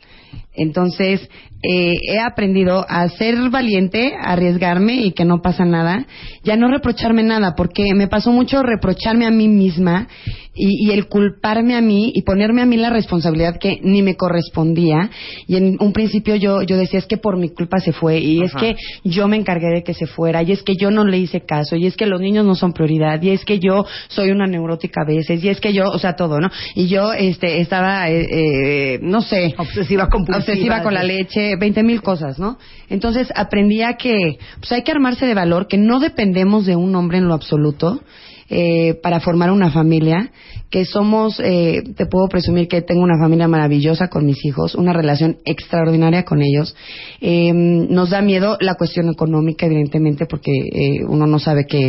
Entonces, 0.54 1.30
eh, 1.68 1.96
he 2.10 2.20
aprendido 2.20 2.86
a 2.88 3.08
ser 3.10 3.36
valiente, 3.50 4.14
a 4.16 4.34
arriesgarme 4.34 4.96
y 4.96 5.12
que 5.12 5.26
no 5.26 5.42
pasa 5.42 5.66
nada, 5.66 6.06
y 6.44 6.52
a 6.52 6.58
no 6.58 6.70
reprocharme 6.70 7.24
nada, 7.24 7.56
porque 7.56 7.94
me 7.96 8.08
pasó 8.08 8.32
mucho 8.32 8.64
reprocharme 8.64 9.26
a 9.26 9.32
mí 9.32 9.48
misma 9.48 10.08
y, 10.56 10.88
y 10.88 10.92
el 10.92 11.08
culparme 11.08 11.76
a 11.76 11.82
mí 11.82 12.12
y 12.14 12.22
ponerme 12.22 12.62
a 12.62 12.66
mí 12.66 12.78
la 12.78 12.90
responsabilidad 12.90 13.58
que 13.60 13.80
ni 13.84 14.02
me 14.02 14.16
correspondía. 14.16 15.10
Y 15.48 15.58
en 15.58 15.78
un 15.80 15.92
principio 15.92 16.36
yo, 16.36 16.62
yo 16.62 16.78
decía, 16.78 17.00
es 17.00 17.06
que 17.06 17.18
por 17.18 17.38
mi 17.38 17.50
culpa 17.50 17.80
se 17.80 17.92
fue, 17.92 18.20
y 18.20 18.42
es 18.42 18.54
que 18.54 18.76
yo 19.04 19.28
me 19.28 19.36
encargué 19.36 19.68
de 19.68 19.84
que 19.84 19.94
se 19.94 20.08
fuera, 20.08 20.44
y 20.44 20.52
es 20.52 20.64
que 20.64 20.76
yo 20.76 20.92
no 20.92 21.06
le 21.06 21.18
hice 21.18 21.42
caso, 21.42 21.76
y 21.76 21.88
es 21.88 21.96
que 21.96 22.06
los 22.06 22.22
niños 22.22 22.46
no 22.46 22.56
son 22.56 22.74
prioridad, 22.74 23.22
y 23.22 23.32
es 23.32 23.44
que 23.44 23.60
yo 23.60 23.86
soy 24.08 24.32
una 24.32 24.48
neurótica 24.48 25.02
a 25.02 25.06
veces, 25.06 25.44
y 25.44 25.50
es 25.50 25.60
que 25.60 25.74
yo, 25.74 25.90
o 25.90 26.00
sea, 26.00 26.16
todo, 26.16 26.40
¿no? 26.40 26.50
Y 26.74 26.88
yo 26.88 27.14
este, 27.14 27.60
estaba, 27.60 28.10
eh, 28.10 28.28
eh, 28.30 29.00
no 29.02 29.22
sé, 29.22 29.54
Obsesiva 29.58 29.64
Obsesiva 29.86 30.10
compulsiva. 30.10 30.38
obsesiva 30.38 30.84
con 30.84 30.94
la 30.94 31.04
leche, 31.04 31.55
20 31.58 31.84
mil 31.84 32.02
cosas, 32.02 32.40
¿no? 32.40 32.58
Entonces 32.90 33.32
aprendí 33.36 33.82
a 33.82 33.94
que 33.98 34.38
pues 34.60 34.72
hay 34.72 34.84
que 34.84 34.92
armarse 34.92 35.26
de 35.26 35.34
valor, 35.34 35.68
que 35.68 35.78
no 35.78 36.00
dependemos 36.00 36.66
de 36.66 36.76
un 36.76 36.96
hombre 36.96 37.18
en 37.18 37.28
lo 37.28 37.34
absoluto 37.34 38.02
eh, 38.50 38.96
para 39.02 39.20
formar 39.20 39.52
una 39.52 39.72
familia, 39.72 40.32
que 40.70 40.84
somos, 40.86 41.40
eh, 41.40 41.84
te 41.96 42.06
puedo 42.06 42.28
presumir 42.28 42.68
que 42.68 42.82
tengo 42.82 43.02
una 43.02 43.18
familia 43.20 43.48
maravillosa 43.48 44.08
con 44.08 44.26
mis 44.26 44.44
hijos, 44.46 44.76
una 44.76 44.94
relación 44.94 45.38
extraordinaria 45.46 46.26
con 46.26 46.42
ellos. 46.42 46.76
Eh, 47.22 47.54
nos 47.54 48.10
da 48.10 48.22
miedo 48.22 48.58
la 48.60 48.76
cuestión 48.76 49.10
económica, 49.10 49.66
evidentemente, 49.68 50.26
porque 50.26 50.52
eh, 50.52 51.06
uno 51.08 51.28
no 51.28 51.40
sabe 51.40 51.66
qué, 51.66 51.88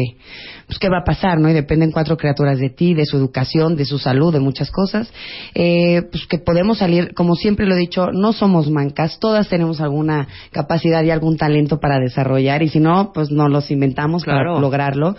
pues, 0.67 0.79
qué 0.79 0.89
va 0.89 0.99
a 1.01 1.05
pasar, 1.05 1.41
¿no? 1.41 1.49
Y 1.49 1.53
dependen 1.53 1.91
cuatro 1.91 2.17
criaturas 2.17 2.59
de 2.59 2.71
ti, 2.71 2.95
de 2.95 3.07
su 3.07 3.17
educación, 3.17 3.77
de 3.77 3.85
su 3.85 3.99
salud, 3.99 4.33
de 4.33 4.41
muchas 4.41 4.71
cosas. 4.71 5.13
Eh, 5.55 6.03
pues 6.11 6.27
que 6.27 6.39
podemos 6.39 6.79
salir, 6.79 7.13
como 7.15 7.35
siempre 7.35 7.67
lo 7.67 7.75
he 7.75 7.79
dicho, 7.79 8.09
no 8.13 8.33
somos 8.33 8.71
mancas, 8.71 9.19
todas 9.21 9.49
tenemos 9.49 9.81
alguna 9.81 10.29
capacidad 10.53 11.03
y 11.03 11.11
algún 11.11 11.37
talento 11.37 11.81
para 11.81 11.99
desarrollar, 11.99 12.63
y 12.63 12.69
si 12.69 12.79
no, 12.79 13.11
pues 13.13 13.31
no 13.31 13.49
los 13.49 13.71
inventamos 13.71 14.23
Claro. 14.23 14.51
para 14.53 14.61
lograrlo. 14.61 15.17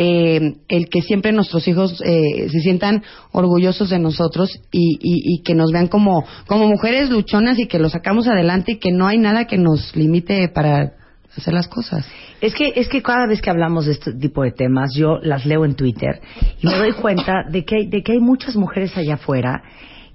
Eh, 0.00 0.54
el 0.68 0.88
que 0.88 1.02
siempre 1.02 1.32
nuestros 1.32 1.66
hijos 1.66 2.00
eh, 2.06 2.48
se 2.50 2.60
sientan 2.60 3.02
orgullosos 3.32 3.90
de 3.90 3.98
nosotros 3.98 4.48
y, 4.70 4.96
y- 5.00 5.34
y 5.34 5.42
que 5.42 5.56
nos 5.56 5.72
vean 5.72 5.88
como, 5.88 6.24
como 6.46 6.68
mujeres 6.68 7.10
luchonas 7.10 7.58
y 7.58 7.66
que 7.66 7.80
lo 7.80 7.88
sacamos 7.88 8.28
adelante 8.28 8.72
y 8.72 8.78
que 8.78 8.92
no 8.92 9.08
hay 9.08 9.18
nada 9.18 9.46
que 9.46 9.58
nos 9.58 9.96
limite 9.96 10.48
para 10.50 10.92
hacer 11.36 11.52
las 11.52 11.66
cosas. 11.66 12.06
Es 12.40 12.54
que, 12.54 12.74
es 12.76 12.88
que 12.88 13.02
cada 13.02 13.26
vez 13.26 13.40
que 13.42 13.50
hablamos 13.50 13.86
de 13.86 13.92
este 13.92 14.12
tipo 14.14 14.44
de 14.44 14.52
temas, 14.52 14.90
yo 14.94 15.18
las 15.20 15.44
leo 15.44 15.64
en 15.64 15.74
Twitter 15.74 16.20
y 16.62 16.66
me 16.68 16.76
doy 16.76 16.92
cuenta 16.92 17.42
de 17.50 17.64
que, 17.64 17.74
hay- 17.78 17.86
de 17.88 18.02
que 18.04 18.12
hay 18.12 18.20
muchas 18.20 18.54
mujeres 18.54 18.96
allá 18.96 19.14
afuera 19.14 19.62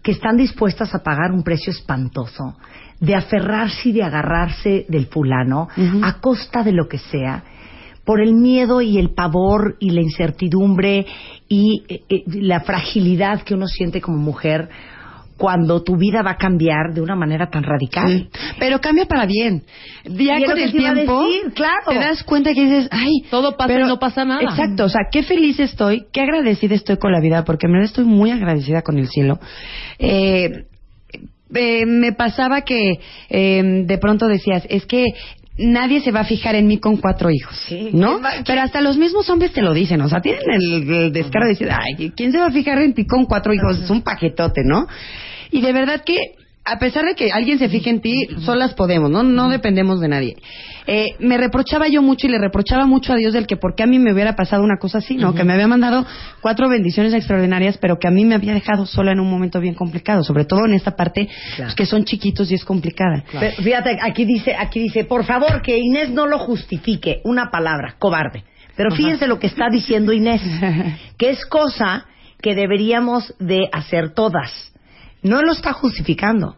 que 0.01 0.11
están 0.11 0.37
dispuestas 0.37 0.95
a 0.95 1.03
pagar 1.03 1.33
un 1.33 1.43
precio 1.43 1.71
espantoso 1.71 2.55
de 3.01 3.15
aferrarse 3.15 3.89
y 3.89 3.91
de 3.91 4.03
agarrarse 4.03 4.85
del 4.87 5.07
fulano 5.07 5.67
a 6.03 6.21
costa 6.21 6.63
de 6.63 6.71
lo 6.71 6.87
que 6.87 6.99
sea 6.99 7.43
por 8.05 8.21
el 8.21 8.33
miedo 8.33 8.81
y 8.81 8.97
el 8.97 9.11
pavor 9.13 9.77
y 9.79 9.91
la 9.91 10.01
incertidumbre 10.01 11.05
y 11.47 11.83
eh, 11.87 12.01
eh, 12.09 12.23
la 12.27 12.61
fragilidad 12.61 13.41
que 13.43 13.53
uno 13.53 13.67
siente 13.67 14.01
como 14.01 14.17
mujer 14.17 14.69
cuando 15.37 15.83
tu 15.83 15.97
vida 15.97 16.21
va 16.21 16.31
a 16.31 16.37
cambiar 16.37 16.93
de 16.93 17.01
una 17.01 17.15
manera 17.15 17.49
tan 17.49 17.63
radical. 17.63 18.29
Sí. 18.31 18.55
Pero 18.59 18.79
cambia 18.79 19.05
para 19.05 19.25
bien. 19.25 19.63
Ya 20.05 20.35
con 20.45 20.57
el 20.57 20.71
tiempo 20.71 21.23
decir, 21.23 21.53
claro. 21.53 21.89
te 21.89 21.95
das 21.95 22.23
cuenta 22.23 22.53
que 22.53 22.63
dices, 22.63 22.87
ay, 22.91 23.23
Todo 23.29 23.57
pasa 23.57 23.73
y 23.73 23.83
no 23.83 23.99
pasa 23.99 24.25
nada. 24.25 24.41
Exacto, 24.41 24.85
o 24.85 24.89
sea, 24.89 25.01
qué 25.11 25.23
feliz 25.23 25.59
estoy, 25.59 26.05
qué 26.11 26.21
agradecida 26.21 26.75
estoy 26.75 26.97
con 26.97 27.11
la 27.11 27.19
vida, 27.19 27.43
porque 27.43 27.65
en 27.65 27.73
verdad 27.73 27.89
estoy 27.89 28.05
muy 28.05 28.31
agradecida 28.31 28.83
con 28.83 28.97
el 28.97 29.07
cielo. 29.07 29.39
Eh, 29.99 30.65
eh, 31.53 31.85
me 31.85 32.13
pasaba 32.13 32.61
que 32.61 32.99
eh, 33.29 33.83
de 33.85 33.97
pronto 33.97 34.27
decías, 34.27 34.65
es 34.69 34.85
que 34.85 35.05
nadie 35.57 36.01
se 36.01 36.11
va 36.11 36.21
a 36.21 36.25
fijar 36.25 36.55
en 36.55 36.67
mí 36.67 36.79
con 36.79 36.97
cuatro 36.97 37.29
hijos, 37.29 37.55
Sí. 37.67 37.89
¿no? 37.93 38.13
¿Quién 38.19 38.23
va- 38.25 38.43
Pero 38.45 38.61
hasta 38.61 38.81
los 38.81 38.97
mismos 38.97 39.29
hombres 39.29 39.51
te 39.53 39.61
lo 39.61 39.73
dicen, 39.73 40.01
o 40.01 40.09
sea, 40.09 40.19
tienen 40.21 40.41
el, 40.49 40.91
el 40.93 41.11
descaro 41.13 41.45
de 41.45 41.51
decir, 41.51 41.69
ay, 41.71 42.11
¿quién 42.15 42.31
se 42.31 42.39
va 42.39 42.47
a 42.47 42.51
fijar 42.51 42.79
en 42.79 42.93
ti 42.93 43.05
con 43.05 43.25
cuatro 43.25 43.53
hijos? 43.53 43.79
Es 43.79 43.89
un 43.89 44.01
paquetote, 44.01 44.61
¿no? 44.63 44.87
Y 45.51 45.61
de 45.61 45.71
verdad 45.73 46.03
que, 46.03 46.17
a 46.65 46.79
pesar 46.79 47.05
de 47.05 47.15
que 47.15 47.29
alguien 47.31 47.59
se 47.59 47.67
fije 47.67 47.89
en 47.89 47.99
ti, 47.99 48.27
solas 48.39 48.73
podemos, 48.73 49.11
¿no? 49.11 49.21
No 49.21 49.49
dependemos 49.49 49.99
de 49.99 50.07
nadie. 50.07 50.37
Eh, 50.87 51.15
me 51.19 51.37
reprochaba 51.37 51.89
yo 51.89 52.01
mucho 52.01 52.27
y 52.27 52.29
le 52.29 52.37
reprochaba 52.37 52.85
mucho 52.85 53.11
a 53.11 53.17
Dios 53.17 53.33
del 53.33 53.47
que 53.47 53.57
por 53.57 53.75
qué 53.75 53.83
a 53.83 53.85
mí 53.85 53.99
me 53.99 54.13
hubiera 54.13 54.35
pasado 54.35 54.63
una 54.63 54.77
cosa 54.77 54.99
así, 54.99 55.15
¿no? 55.17 55.33
Que 55.33 55.43
me 55.43 55.53
había 55.53 55.67
mandado 55.67 56.05
cuatro 56.41 56.69
bendiciones 56.69 57.13
extraordinarias, 57.13 57.77
pero 57.77 57.99
que 57.99 58.07
a 58.07 58.11
mí 58.11 58.23
me 58.23 58.35
había 58.35 58.53
dejado 58.53 58.85
sola 58.85 59.11
en 59.11 59.19
un 59.19 59.29
momento 59.29 59.59
bien 59.59 59.75
complicado, 59.75 60.23
sobre 60.23 60.45
todo 60.45 60.65
en 60.65 60.73
esta 60.73 60.95
parte, 60.95 61.27
pues, 61.57 61.75
que 61.75 61.85
son 61.85 62.05
chiquitos 62.05 62.49
y 62.49 62.55
es 62.55 62.63
complicada. 62.63 63.23
Pero 63.31 63.55
fíjate, 63.61 63.99
aquí 64.01 64.23
dice, 64.23 64.55
aquí 64.57 64.79
dice, 64.79 65.03
por 65.03 65.25
favor, 65.25 65.61
que 65.61 65.77
Inés 65.77 66.11
no 66.11 66.27
lo 66.27 66.39
justifique. 66.39 67.19
Una 67.25 67.51
palabra, 67.51 67.95
cobarde. 67.99 68.43
Pero 68.75 68.95
fíjense 68.95 69.27
lo 69.27 69.37
que 69.37 69.47
está 69.47 69.65
diciendo 69.69 70.13
Inés, 70.13 70.41
que 71.17 71.29
es 71.29 71.45
cosa 71.45 72.05
que 72.41 72.55
deberíamos 72.55 73.33
de 73.39 73.69
hacer 73.71 74.13
todas. 74.13 74.72
No 75.23 75.41
lo 75.41 75.51
está 75.53 75.73
justificando. 75.73 76.55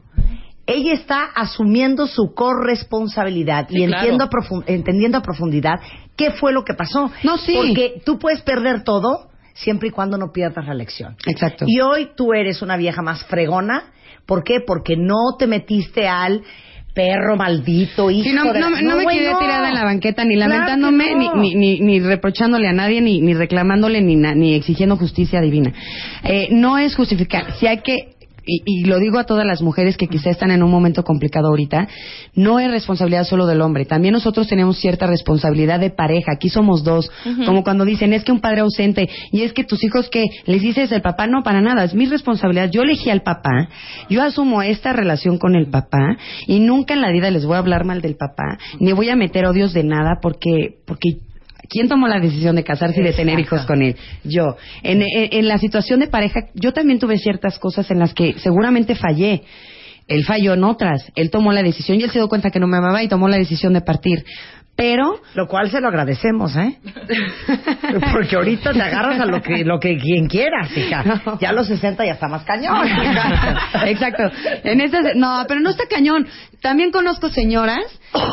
Ella 0.68 0.94
está 0.94 1.26
asumiendo 1.26 2.08
su 2.08 2.34
corresponsabilidad 2.34 3.68
y 3.70 3.86
claro. 3.86 4.02
entiendo 4.02 4.24
a 4.26 4.30
entendiendo 4.68 5.18
a 5.18 5.22
profundidad 5.22 5.76
qué 6.16 6.32
fue 6.32 6.52
lo 6.54 6.64
que 6.64 6.74
pasó. 6.74 7.12
No, 7.24 7.38
sí. 7.38 7.54
Porque 7.56 8.02
tú 8.04 8.18
puedes 8.18 8.42
perder 8.42 8.84
todo 8.84 9.30
siempre 9.54 9.90
y 9.90 9.92
cuando 9.92 10.18
no 10.18 10.32
pierdas 10.34 10.66
la 10.66 10.74
lección. 10.74 11.16
Exacto. 11.26 11.66
Y 11.68 11.80
hoy 11.82 12.10
tú 12.16 12.34
eres 12.34 12.62
una 12.62 12.78
vieja 12.78 13.02
más 13.02 13.24
fregona. 13.26 13.92
¿Por 14.26 14.44
qué? 14.44 14.60
Porque 14.66 14.96
no 14.98 15.36
te 15.38 15.46
metiste 15.46 16.08
al 16.08 16.42
perro 16.96 17.36
maldito, 17.36 18.10
hijo 18.10 18.24
Sí, 18.30 18.34
no, 18.34 18.46
de 18.54 18.60
no, 18.60 18.70
no 18.70 18.96
me 18.96 19.06
quedé 19.06 19.36
tirada 19.38 19.68
en 19.68 19.76
la 19.76 19.84
banqueta 19.84 20.24
ni 20.24 20.36
Claro 20.36 20.50
lamentándome, 20.52 21.14
ni, 21.36 21.54
ni, 21.56 21.80
ni 21.82 22.00
reprochándole 22.00 22.70
a 22.70 22.74
nadie, 22.74 23.02
ni, 23.02 23.20
ni 23.20 23.34
reclamándole, 23.34 24.02
ni, 24.02 24.16
na- 24.16 24.34
ni 24.34 24.56
exigiendo 24.56 24.96
justicia 24.96 25.42
divina. 25.42 25.74
Eh, 26.24 26.48
no 26.52 26.78
es 26.78 26.96
justificar. 26.96 27.54
Si 27.60 27.68
hay 27.68 27.82
que 27.82 28.15
y, 28.46 28.62
y 28.66 28.86
lo 28.86 29.00
digo 29.00 29.20
a 29.20 29.26
todas 29.26 29.46
las 29.46 29.62
mujeres 29.62 29.98
que 29.98 30.08
quizá 30.08 30.30
están 30.30 30.52
en 30.52 30.64
un 30.64 30.72
momento 30.72 31.04
complicado 31.04 31.48
ahorita, 31.48 31.88
no 32.36 32.60
es 32.60 32.70
responsabilidad 32.70 33.24
solo 33.24 33.46
del 33.46 33.62
hombre. 33.62 33.86
También 33.86 34.14
nosotros 34.14 34.48
tenemos 34.48 34.78
cierta 34.78 35.08
responsabilidad 35.08 35.80
de 35.80 35.90
pareja. 35.90 36.34
Aquí 36.34 36.50
somos 36.50 36.84
dos. 36.84 37.12
Como 37.46 37.64
cuando 37.64 37.86
dicen, 37.86 38.14
es 38.14 38.24
que 38.24 38.32
un 38.32 38.42
padre 38.42 38.62
ausente 38.62 39.10
y 39.32 39.42
es 39.42 39.54
que 39.54 39.64
tus 39.64 39.84
hijos 39.84 40.10
que 40.10 40.26
les 40.46 40.62
dices 40.62 40.92
el 40.92 41.02
papá, 41.02 41.28
no, 41.28 41.44
para 41.44 41.62
nada. 41.62 41.84
Es 41.84 41.94
mi 41.94 42.06
responsabilidad. 42.06 42.70
Yo 42.72 42.82
elegí 42.82 43.10
al 43.10 43.22
papá. 43.22 43.70
Yo 44.10 44.22
asumo 44.22 44.62
esta 44.62 44.94
relación 44.94 45.38
con 45.38 45.56
el 45.56 45.68
papá 45.68 46.18
y 46.48 46.60
nunca 46.60 46.94
en 46.94 47.02
la 47.02 47.12
vida 47.12 47.32
les 47.32 47.46
voy 47.46 47.56
a 47.56 47.60
hablar 47.60 47.86
mal 47.86 48.02
del 48.02 48.16
papá, 48.16 48.58
ni 48.80 48.94
voy 48.94 49.10
a 49.10 49.16
meter 49.16 49.46
odios 49.46 49.74
de 49.74 49.84
nada 49.84 50.20
porque, 50.22 50.80
porque 50.86 51.18
¿Quién 51.70 51.88
tomó 51.88 52.08
la 52.08 52.20
decisión 52.20 52.56
de 52.56 52.64
casarse 52.64 53.02
y 53.02 53.04
de 53.04 53.14
tener 53.14 53.40
hijos 53.40 53.66
con 53.66 53.82
él? 53.82 53.96
Yo. 54.24 54.56
En, 54.84 55.02
en- 55.02 55.30
en 55.32 55.48
la 55.48 55.58
situación 55.58 56.00
de 56.00 56.08
pareja, 56.08 56.42
yo 56.54 56.74
también 56.74 57.00
tuve 57.00 57.18
ciertas 57.18 57.58
cosas 57.60 57.90
en 57.92 58.00
las 58.00 58.14
que 58.14 58.34
seguramente 58.40 58.96
fallé. 58.96 59.44
Él 60.08 60.24
falló 60.24 60.54
en 60.54 60.64
otras. 60.64 61.12
Él 61.16 61.32
tomó 61.32 61.52
la 61.52 61.64
decisión 61.64 62.00
y 62.00 62.04
él 62.04 62.12
se 62.12 62.20
dio 62.20 62.30
cuenta 62.30 62.52
que 62.52 62.60
no 62.60 62.68
me 62.68 62.78
amaba 62.78 63.02
y 63.02 63.08
tomó 63.08 63.28
la 63.28 63.38
decisión 63.38 63.74
de 63.74 63.82
partir. 63.82 64.24
Pero 64.76 65.22
Lo 65.36 65.48
cual 65.48 65.72
se 65.72 65.80
lo 65.80 65.88
agradecemos, 65.88 66.56
¿eh? 66.58 66.78
Porque 68.12 68.36
ahorita 68.36 68.74
te 68.74 68.82
agarras 68.82 69.22
a 69.22 69.26
lo 69.26 69.42
que, 69.42 69.64
lo 69.64 69.80
que 69.80 69.98
quien 69.98 70.28
quieras, 70.28 70.70
hija. 70.76 71.04
No. 71.04 71.40
Ya 71.40 71.52
a 71.52 71.54
los 71.54 71.68
60 71.68 72.06
ya 72.06 72.14
está 72.14 72.28
más 72.28 72.44
cañón. 72.44 72.86
Exacto. 73.86 74.24
En 74.66 74.82
esas, 74.82 75.16
no, 75.16 75.46
pero 75.48 75.62
no 75.62 75.70
está 75.70 75.86
cañón. 75.90 76.28
También 76.62 76.92
conozco 76.92 77.30
señoras 77.30 77.86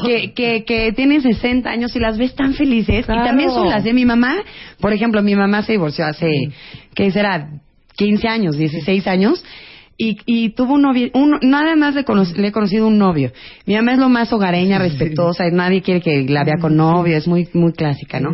que, 0.04 0.32
que, 0.34 0.64
que 0.64 0.92
tienen 0.92 1.22
60 1.22 1.70
años 1.70 1.94
y 1.94 2.00
las 2.00 2.18
ves 2.18 2.34
tan 2.34 2.54
felices. 2.54 3.06
Claro. 3.06 3.22
Y 3.22 3.24
también 3.24 3.50
son 3.50 3.68
las 3.68 3.84
de 3.84 3.92
mi 3.92 4.04
mamá. 4.04 4.34
Por 4.80 4.92
ejemplo, 4.92 5.22
mi 5.22 5.36
mamá 5.36 5.62
se 5.62 5.72
divorció 5.72 6.06
hace, 6.06 6.28
¿qué 6.94 7.10
será? 7.12 7.50
15 7.96 8.26
años, 8.26 8.56
16 8.56 9.06
años. 9.06 9.44
Y, 9.98 10.18
y 10.26 10.50
tuvo 10.50 10.74
un 10.74 10.82
novio, 10.82 11.10
un- 11.14 11.38
nada 11.42 11.76
más 11.76 11.94
le, 11.94 12.04
cono- 12.04 12.24
le 12.34 12.48
he 12.48 12.52
conocido 12.52 12.86
un 12.88 12.98
novio. 12.98 13.30
Mi 13.66 13.74
mamá 13.74 13.92
es 13.92 13.98
lo 13.98 14.08
más 14.08 14.32
hogareña, 14.32 14.78
respetuosa, 14.78 15.46
y 15.46 15.52
nadie 15.52 15.82
quiere 15.82 16.00
que 16.00 16.22
la 16.28 16.44
vea 16.44 16.56
con 16.60 16.76
novio, 16.76 17.16
es 17.16 17.28
muy 17.28 17.48
muy 17.52 17.72
clásica, 17.72 18.18
¿no? 18.18 18.30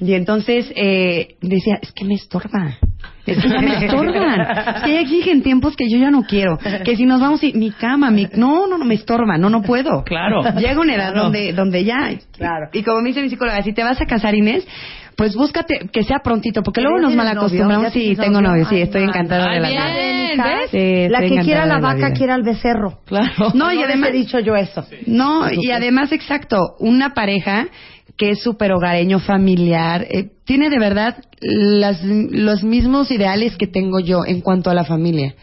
Y 0.00 0.14
entonces 0.14 0.72
eh, 0.76 1.36
decía, 1.42 1.78
es 1.82 1.92
que 1.92 2.04
me 2.04 2.14
estorba. 2.14 2.78
Es 3.26 3.42
que 3.42 3.48
ya 3.48 3.60
me 3.60 3.84
estorban. 3.84 4.40
Es 4.40 4.82
que 4.82 4.92
ya 4.92 5.00
exigen 5.00 5.42
tiempos 5.42 5.76
que 5.76 5.88
yo 5.90 5.98
ya 5.98 6.10
no 6.10 6.22
quiero. 6.22 6.58
Que 6.84 6.96
si 6.96 7.06
nos 7.06 7.20
vamos 7.20 7.42
y 7.42 7.52
mi 7.52 7.70
cama, 7.70 8.10
mi 8.10 8.28
no, 8.34 8.66
no, 8.66 8.78
no 8.78 8.84
me 8.84 8.94
estorba, 8.94 9.36
no, 9.38 9.50
no 9.50 9.62
puedo. 9.62 10.02
Claro. 10.04 10.42
Llega 10.58 10.80
una 10.80 10.94
edad 10.94 11.14
donde 11.14 11.52
donde 11.52 11.84
ya. 11.84 12.10
Claro. 12.32 12.68
Y 12.72 12.82
como 12.82 13.00
me 13.00 13.08
dice 13.08 13.22
mi 13.22 13.28
psicóloga, 13.28 13.62
si 13.62 13.72
te 13.72 13.82
vas 13.82 14.00
a 14.00 14.06
casar 14.06 14.34
Inés, 14.34 14.66
pues 15.16 15.36
búscate 15.36 15.90
que 15.92 16.02
sea 16.02 16.20
prontito, 16.20 16.62
porque 16.62 16.80
luego 16.80 16.96
¿Ya 16.96 17.02
nos 17.02 17.14
malacostumbramos. 17.14 17.92
Sí, 17.92 18.16
tengo 18.16 18.40
novio? 18.40 18.64
sí, 18.64 18.80
estoy 18.80 19.02
encantada 19.02 19.52
de 19.52 19.60
la 19.60 19.68
vida. 19.68 21.08
la 21.10 21.20
que 21.20 21.40
quiera 21.44 21.66
la 21.66 21.78
vaca 21.78 21.96
vida. 21.96 22.12
quiera 22.12 22.34
al 22.34 22.42
becerro. 22.42 23.00
Claro. 23.04 23.52
No, 23.54 23.70
y 23.70 23.82
además 23.82 24.10
he 24.10 24.12
dicho 24.12 24.38
yo 24.38 24.56
eso. 24.56 24.86
No, 25.06 25.50
y 25.52 25.70
además, 25.72 26.12
exacto, 26.12 26.74
una 26.78 27.12
pareja 27.12 27.66
que 28.20 28.32
es 28.32 28.42
súper 28.42 28.70
hogareño, 28.72 29.18
familiar, 29.18 30.06
eh, 30.10 30.28
tiene 30.44 30.68
de 30.68 30.78
verdad 30.78 31.24
las, 31.40 32.04
los 32.04 32.62
mismos 32.62 33.10
ideales 33.10 33.56
que 33.56 33.66
tengo 33.66 33.98
yo 33.98 34.26
en 34.26 34.42
cuanto 34.42 34.68
a 34.68 34.74
la 34.74 34.84
familia. 34.84 35.34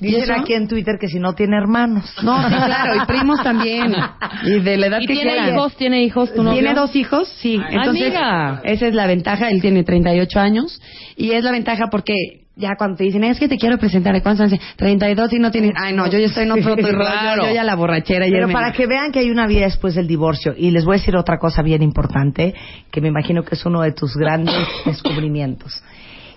Dicen 0.00 0.32
aquí 0.32 0.52
en 0.52 0.66
Twitter 0.66 0.96
que 1.00 1.06
si 1.06 1.20
no 1.20 1.34
tiene 1.34 1.56
hermanos. 1.56 2.12
No, 2.24 2.42
sí, 2.48 2.48
claro, 2.56 2.96
y 3.00 3.06
primos 3.06 3.40
también. 3.40 3.94
Y 4.42 4.58
de 4.58 4.76
la 4.76 4.86
edad 4.88 4.98
¿Y 5.00 5.06
que 5.06 5.14
tiene 5.14 5.30
quieran. 5.30 5.54
hijos? 5.54 5.76
¿Tiene 5.76 6.02
hijos 6.02 6.34
tu 6.34 6.42
novio? 6.42 6.60
Tiene 6.60 6.74
dos 6.74 6.96
hijos, 6.96 7.28
sí. 7.40 7.54
Entonces, 7.70 8.16
amiga. 8.16 8.60
esa 8.64 8.88
es 8.88 8.94
la 8.94 9.06
ventaja. 9.06 9.48
Él 9.50 9.60
tiene 9.60 9.84
38 9.84 10.40
años. 10.40 10.80
Y 11.16 11.30
es 11.30 11.44
la 11.44 11.52
ventaja 11.52 11.84
porque 11.88 12.43
ya 12.56 12.76
cuando 12.78 12.96
te 12.96 13.04
dicen, 13.04 13.24
es 13.24 13.38
que 13.40 13.48
te 13.48 13.56
quiero 13.56 13.78
presentar, 13.78 14.14
¿de 14.14 14.22
cuántos 14.22 14.46
años? 14.52 14.60
32 14.76 15.32
y 15.32 15.38
no 15.40 15.50
tienes... 15.50 15.72
Ay, 15.76 15.92
no, 15.92 16.06
yo 16.06 16.18
ya 16.18 16.26
estoy 16.26 16.44
en 16.44 16.52
otro 16.52 16.76
rollo, 16.76 16.88
Claro. 16.96 17.46
Yo 17.46 17.52
ya 17.54 17.64
la 17.64 17.74
borrachera. 17.74 18.26
Pero 18.30 18.46
me- 18.46 18.52
para 18.52 18.72
que 18.72 18.86
vean 18.86 19.10
que 19.10 19.18
hay 19.18 19.30
una 19.30 19.46
vida 19.46 19.62
después 19.64 19.94
del 19.96 20.06
divorcio. 20.06 20.54
Y 20.56 20.70
les 20.70 20.84
voy 20.84 20.94
a 20.96 20.98
decir 20.98 21.16
otra 21.16 21.38
cosa 21.38 21.62
bien 21.62 21.82
importante, 21.82 22.54
que 22.90 23.00
me 23.00 23.08
imagino 23.08 23.42
que 23.42 23.56
es 23.56 23.66
uno 23.66 23.82
de 23.82 23.92
tus 23.92 24.14
grandes 24.16 24.54
descubrimientos. 24.84 25.82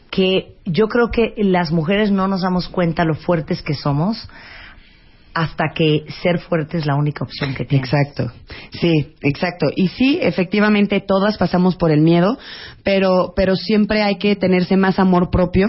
Que 0.10 0.56
yo 0.65 0.88
creo 0.88 1.10
que 1.12 1.34
las 1.38 1.71
mujeres 1.71 2.10
no 2.12 2.27
nos 2.27 2.41
damos 2.41 2.67
cuenta 2.69 3.06
lo 3.06 3.13
fuertes 3.13 3.62
que 3.62 3.75
somos 3.75 4.27
hasta 5.34 5.65
que 5.75 6.03
ser 6.23 6.39
fuerte 6.39 6.80
es 6.80 6.88
la 6.88 6.95
única 6.95 7.23
opción 7.23 7.53
que 7.53 7.63
tienes. 7.63 7.93
Exacto, 7.93 8.32
sí, 8.71 9.13
exacto. 9.21 9.67
Y 9.75 9.89
sí, 9.89 10.17
efectivamente 10.19 10.99
todas 10.99 11.38
pasamos 11.38 11.75
por 11.75 11.91
el 11.91 12.01
miedo, 12.01 12.39
pero, 12.84 13.34
pero 13.36 13.56
siempre 13.56 14.01
hay 14.01 14.15
que 14.17 14.36
tenerse 14.36 14.77
más 14.77 14.97
amor 14.97 15.30
propio 15.30 15.67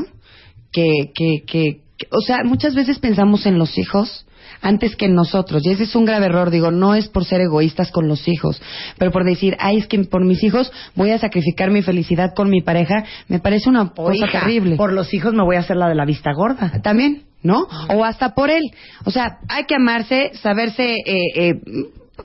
que, 0.72 1.10
que, 1.14 1.44
que, 1.46 1.80
que- 1.96 2.06
o 2.10 2.20
sea, 2.20 2.38
muchas 2.44 2.74
veces 2.74 2.98
pensamos 2.98 3.46
en 3.46 3.58
los 3.58 3.76
hijos 3.78 4.24
antes 4.60 4.96
que 4.96 5.06
en 5.06 5.14
nosotros. 5.14 5.64
Y 5.64 5.70
ese 5.70 5.84
es 5.84 5.94
un 5.94 6.04
grave 6.04 6.26
error. 6.26 6.50
Digo, 6.50 6.70
no 6.70 6.94
es 6.94 7.08
por 7.08 7.24
ser 7.24 7.40
egoístas 7.40 7.90
con 7.90 8.08
los 8.08 8.26
hijos, 8.26 8.60
pero 8.98 9.10
por 9.12 9.24
decir, 9.24 9.56
ay, 9.60 9.78
es 9.78 9.86
que 9.86 9.98
por 10.04 10.24
mis 10.24 10.42
hijos 10.42 10.72
voy 10.96 11.10
a 11.10 11.18
sacrificar 11.18 11.70
mi 11.70 11.82
felicidad 11.82 12.32
con 12.34 12.50
mi 12.50 12.60
pareja, 12.62 13.04
me 13.28 13.38
parece 13.40 13.68
una 13.68 13.90
cosa 13.90 14.14
hija, 14.16 14.40
terrible. 14.40 14.76
Por 14.76 14.92
los 14.92 15.12
hijos 15.14 15.32
me 15.34 15.44
voy 15.44 15.56
a 15.56 15.60
hacer 15.60 15.76
la 15.76 15.88
de 15.88 15.94
la 15.94 16.04
vista 16.04 16.32
gorda. 16.32 16.80
También, 16.82 17.24
¿no? 17.42 17.66
O 17.94 18.04
hasta 18.04 18.34
por 18.34 18.50
él. 18.50 18.62
O 19.04 19.10
sea, 19.10 19.38
hay 19.48 19.64
que 19.64 19.76
amarse, 19.76 20.32
saberse 20.42 20.94
eh, 21.04 21.22
eh, 21.34 21.54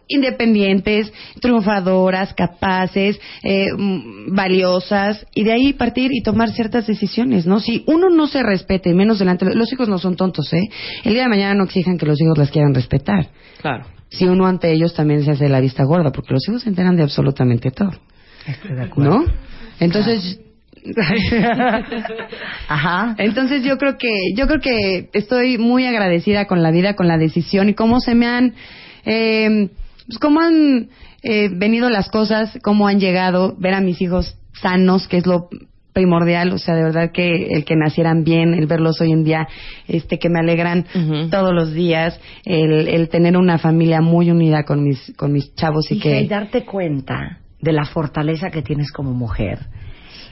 independientes, 0.08 1.12
triunfadoras, 1.40 2.34
capaces, 2.34 3.20
eh, 3.44 3.68
mm, 3.76 4.36
valiosas, 4.36 5.26
y 5.34 5.44
de 5.44 5.54
ahí 5.54 5.74
partir 5.74 6.12
y 6.14 6.22
tomar 6.22 6.52
ciertas 6.52 6.88
decisiones, 6.88 7.46
¿no? 7.46 7.60
Si 7.60 7.84
uno 7.88 8.10
no 8.10 8.28
se 8.28 8.44
respete, 8.44 8.94
menos 8.94 9.20
delante, 9.20 9.46
los 9.54 9.72
hijos 9.72 9.90
no 9.90 9.98
son 9.98 10.16
tontos, 10.16 10.52
¿eh? 10.54 10.70
El 11.04 11.14
día 11.14 11.24
de 11.24 11.30
mañana 11.30 11.56
no 11.56 11.64
exijan 11.64 11.98
que 11.98 12.06
los 12.06 12.20
hijos 12.22 12.38
las 12.38 12.52
quieran 12.52 12.74
respetar. 12.74 13.30
Claro. 13.62 13.86
Si 14.10 14.26
uno 14.26 14.46
ante 14.46 14.72
ellos 14.72 14.94
también 14.94 15.24
se 15.24 15.32
hace 15.32 15.50
la 15.50 15.60
vista 15.60 15.84
gorda, 15.84 16.12
porque 16.12 16.34
los 16.34 16.48
hijos 16.48 16.64
se 16.64 16.70
enteran 16.70 16.96
de 16.96 17.04
absolutamente 17.04 17.72
todo, 17.72 17.92
Estoy 18.46 18.76
de 18.76 18.82
acuerdo. 18.84 19.20
¿no? 19.20 19.26
Entonces, 19.80 20.40
Ajá. 22.68 23.16
Entonces 23.18 23.64
yo 23.64 23.78
creo 23.78 23.98
que 23.98 24.34
yo 24.36 24.48
creo 24.48 24.60
que 24.60 25.10
estoy 25.14 25.58
muy 25.58 25.86
agradecida 25.86 26.46
con 26.46 26.62
la 26.62 26.72
vida, 26.72 26.96
con 26.96 27.08
la 27.08 27.18
decisión 27.18 27.70
y 27.70 27.74
cómo 27.74 28.02
se 28.02 28.16
me 28.16 28.28
han 28.28 28.54
eh, 29.06 29.70
pues, 30.08 30.20
cómo 30.20 30.42
han 30.42 30.89
eh, 31.24 31.50
venido 31.52 31.89
las 31.89 32.10
cosas, 32.10 32.58
cómo 32.62 32.88
han 32.88 33.00
llegado, 33.00 33.56
ver 33.58 33.74
a 33.74 33.82
mis 33.82 34.02
hijos 34.02 34.38
sanos, 34.54 35.08
que 35.08 35.18
es 35.18 35.26
lo 35.26 35.50
primordial, 35.94 36.52
o 36.52 36.58
sea, 36.58 36.76
de 36.76 36.84
verdad 36.84 37.12
que 37.12 37.48
el 37.52 37.66
que 37.66 37.76
nacieran 37.76 38.24
bien, 38.24 38.54
el 38.54 38.66
verlos 38.66 39.00
hoy 39.00 39.12
en 39.12 39.24
día, 39.24 39.48
este, 39.88 40.18
que 40.18 40.28
me 40.28 40.39
alegran 40.39 40.86
todos 41.30 41.54
los 41.54 41.72
días, 41.74 42.20
el, 42.46 42.88
el 42.88 43.10
tener 43.10 43.38
una 43.38 43.60
familia 43.60 44.02
muy 44.02 44.32
unida 44.32 44.63
con 44.63 44.84
mis, 44.84 45.13
con 45.16 45.32
mis 45.32 45.54
chavos 45.56 45.92
y 45.92 45.96
Hija, 45.96 46.10
y 46.10 46.24
que, 46.24 46.28
darte 46.28 46.66
cuenta 46.66 47.39
de 47.62 47.72
la 47.72 47.86
fortaleza 47.86 48.50
que 48.50 48.63
tienes 48.63 48.92
como 48.92 49.13
mujer. 49.13 49.60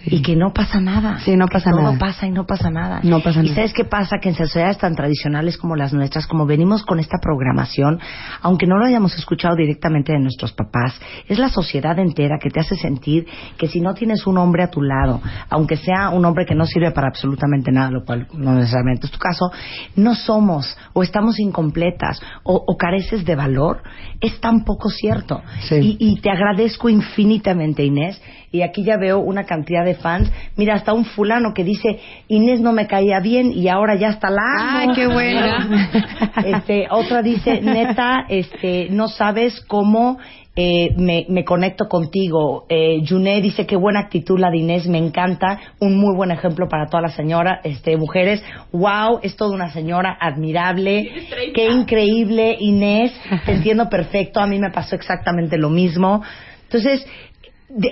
Y 0.06 0.22
que 0.22 0.36
no 0.36 0.52
pasa 0.54 0.80
nada. 0.80 1.20
Sí, 1.20 1.36
no 1.38 1.48
pasa 1.48 1.70
Que 1.72 1.78
todo 1.78 1.82
nada. 1.84 1.98
pasa 2.00 2.26
y 2.28 2.32
no 2.32 2.46
pasa 2.46 2.70
nada. 2.72 3.00
No 3.04 3.20
pasa 3.22 3.40
¿Y 3.42 3.44
nada. 3.44 3.56
sabes 3.56 3.74
qué 3.74 3.86
pasa? 3.86 4.18
Que 4.22 4.30
en 4.30 4.36
sociedades 4.36 4.78
tan 4.80 4.96
tradicionales 4.96 5.58
como 5.58 5.76
las 5.76 5.94
nuestras, 5.94 6.26
como 6.28 6.46
venimos 6.46 6.84
con 6.84 7.00
esta 7.00 7.18
programación, 7.22 8.00
aunque 8.42 8.66
no 8.68 8.78
lo 8.78 8.86
hayamos 8.86 9.16
escuchado 9.16 9.56
directamente 9.56 10.12
de 10.14 10.20
nuestros 10.20 10.54
papás, 10.54 11.00
es 11.28 11.38
la 11.40 11.50
sociedad 11.50 11.98
entera 12.00 12.38
que 12.42 12.50
te 12.50 12.60
hace 12.60 12.76
sentir 12.76 13.28
que 13.58 13.68
si 13.68 13.80
no 13.80 13.94
tienes 13.94 14.26
un 14.26 14.38
hombre 14.38 14.64
a 14.64 14.72
tu 14.72 14.82
lado, 14.82 15.22
aunque 15.50 15.78
sea 15.78 16.10
un 16.10 16.26
hombre 16.26 16.46
que 16.46 16.56
no 16.56 16.66
sirve 16.66 16.92
para 16.92 17.08
absolutamente 17.10 17.72
nada, 17.72 17.92
lo 17.92 18.04
cual 18.04 18.28
no 18.34 18.54
necesariamente 18.56 19.06
es 19.06 19.12
tu 19.12 19.20
caso, 19.20 19.52
no 19.96 20.16
somos 20.16 20.78
o 20.94 21.04
estamos 21.04 21.40
incompletas 21.40 22.22
o, 22.44 22.56
o 22.68 22.78
careces 22.78 23.24
de 23.26 23.36
valor, 23.36 23.84
es 24.20 24.40
tan 24.42 24.64
poco 24.64 24.90
cierto. 24.90 25.42
Sí. 25.62 25.98
Y, 26.00 26.12
y 26.12 26.22
te 26.22 26.30
agradezco 26.32 26.90
infinitamente, 26.90 27.84
Inés. 27.84 28.22
Y 28.52 28.64
aquí 28.64 28.84
ya 28.84 28.98
veo 28.98 29.20
una 29.20 29.46
cantidad 29.46 29.86
de 29.86 29.96
fans. 29.96 30.32
Mira, 30.58 30.76
hasta 30.76 30.94
un 30.94 31.06
fulano 31.06 31.54
que 31.54 31.64
dice, 31.64 32.00
Inés 32.28 32.60
no 32.60 32.74
me 32.74 32.88
caía 32.88 33.20
bien 33.22 33.52
y 33.54 33.70
ahora 33.70 33.96
ya 33.96 34.10
está 34.10 34.30
la 34.30 34.42
amo". 34.60 34.80
Ay, 34.80 34.88
qué 34.96 35.08
buena. 35.08 35.88
Este, 36.46 36.88
otra 36.90 37.22
dice, 37.22 37.62
neta, 37.62 38.26
este, 38.28 38.88
no 38.90 39.08
sabes 39.08 39.62
cómo 39.68 40.18
eh, 40.54 40.94
me, 40.98 41.26
me 41.30 41.46
conecto 41.46 41.88
contigo. 41.88 42.66
Eh, 42.68 43.02
Juné 43.08 43.42
dice, 43.42 43.66
qué 43.66 43.78
buena 43.78 44.02
actitud 44.02 44.38
la 44.38 44.50
de 44.50 44.58
Inés, 44.58 44.86
me 44.86 44.98
encanta. 44.98 45.60
Un 45.80 45.98
muy 45.98 46.14
buen 46.14 46.32
ejemplo 46.32 46.68
para 46.68 46.88
todas 46.88 47.04
las 47.04 47.16
señoras, 47.16 47.62
este, 47.64 47.96
mujeres. 47.96 48.44
Wow, 48.74 49.20
es 49.24 49.38
toda 49.38 49.56
una 49.56 49.72
señora 49.72 50.18
admirable. 50.20 51.10
Qué 51.54 51.70
increíble, 51.70 52.58
Inés. 52.60 53.14
Te 53.46 53.54
entiendo 53.54 53.90
perfecto. 53.90 54.42
A 54.42 54.48
mí 54.48 54.60
me 54.60 54.72
pasó 54.72 54.96
exactamente 54.96 55.58
lo 55.58 55.70
mismo. 55.70 56.22
Entonces, 56.64 57.06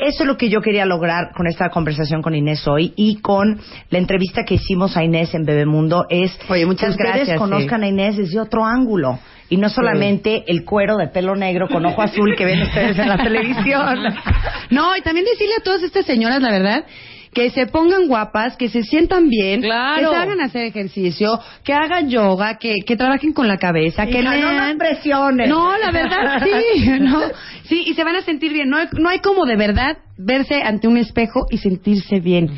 eso 0.01 0.23
es 0.23 0.27
lo 0.27 0.37
que 0.37 0.49
yo 0.49 0.61
quería 0.61 0.85
lograr 0.85 1.31
con 1.35 1.47
esta 1.47 1.69
conversación 1.69 2.21
con 2.21 2.35
Inés 2.35 2.67
hoy 2.67 2.93
y 2.95 3.17
con 3.21 3.59
la 3.89 3.97
entrevista 3.97 4.43
que 4.43 4.55
hicimos 4.55 4.97
a 4.97 5.03
Inés 5.03 5.33
en 5.33 5.45
Bebemundo 5.45 6.05
es 6.09 6.37
Oye, 6.49 6.65
muchas 6.65 6.95
que 6.95 7.03
ustedes 7.03 7.27
gracias, 7.27 7.37
conozcan 7.37 7.83
a 7.83 7.87
Inés 7.87 8.17
desde 8.17 8.39
otro 8.39 8.65
ángulo 8.65 9.19
y 9.49 9.57
no 9.57 9.69
solamente 9.69 10.43
el 10.47 10.63
cuero 10.63 10.97
de 10.97 11.07
pelo 11.07 11.35
negro 11.35 11.67
con 11.67 11.85
ojo 11.85 12.01
azul 12.01 12.35
que 12.35 12.45
ven 12.45 12.61
ustedes 12.61 12.97
en 12.99 13.09
la 13.09 13.17
televisión. 13.23 14.03
No, 14.69 14.95
y 14.95 15.01
también 15.01 15.25
decirle 15.25 15.55
a 15.59 15.63
todas 15.63 15.81
estas 15.81 16.05
señoras, 16.05 16.41
la 16.41 16.51
verdad, 16.51 16.85
que 17.33 17.49
se 17.51 17.67
pongan 17.67 18.07
guapas, 18.07 18.57
que 18.57 18.69
se 18.69 18.81
sientan 18.83 19.29
bien, 19.29 19.61
Claro. 19.61 20.09
que 20.09 20.15
se 20.15 20.21
hagan 20.21 20.41
hacer 20.41 20.63
ejercicio, 20.65 21.39
que 21.63 21.73
hagan 21.73 22.09
yoga, 22.09 22.57
que, 22.57 22.75
que 22.85 22.95
trabajen 22.95 23.33
con 23.33 23.47
la 23.47 23.57
cabeza, 23.57 24.07
que 24.07 24.21
no 24.23 24.31
nos 24.31 24.51
lean. 24.53 24.77
presiones. 24.77 25.47
No, 25.47 25.77
la 25.77 25.91
verdad, 25.91 26.43
sí, 26.43 26.89
no. 26.99 27.21
Sí, 27.63 27.83
y 27.85 27.93
se 27.93 28.03
van 28.03 28.15
a 28.15 28.21
sentir 28.21 28.51
bien. 28.51 28.69
No 28.69 28.77
hay, 28.77 28.87
no 28.93 29.09
hay 29.09 29.19
como 29.19 29.45
de 29.45 29.55
verdad 29.55 29.97
verse 30.19 30.61
ante 30.61 30.87
un 30.87 30.97
espejo 30.97 31.45
y 31.49 31.57
sentirse 31.57 32.19
bien. 32.19 32.49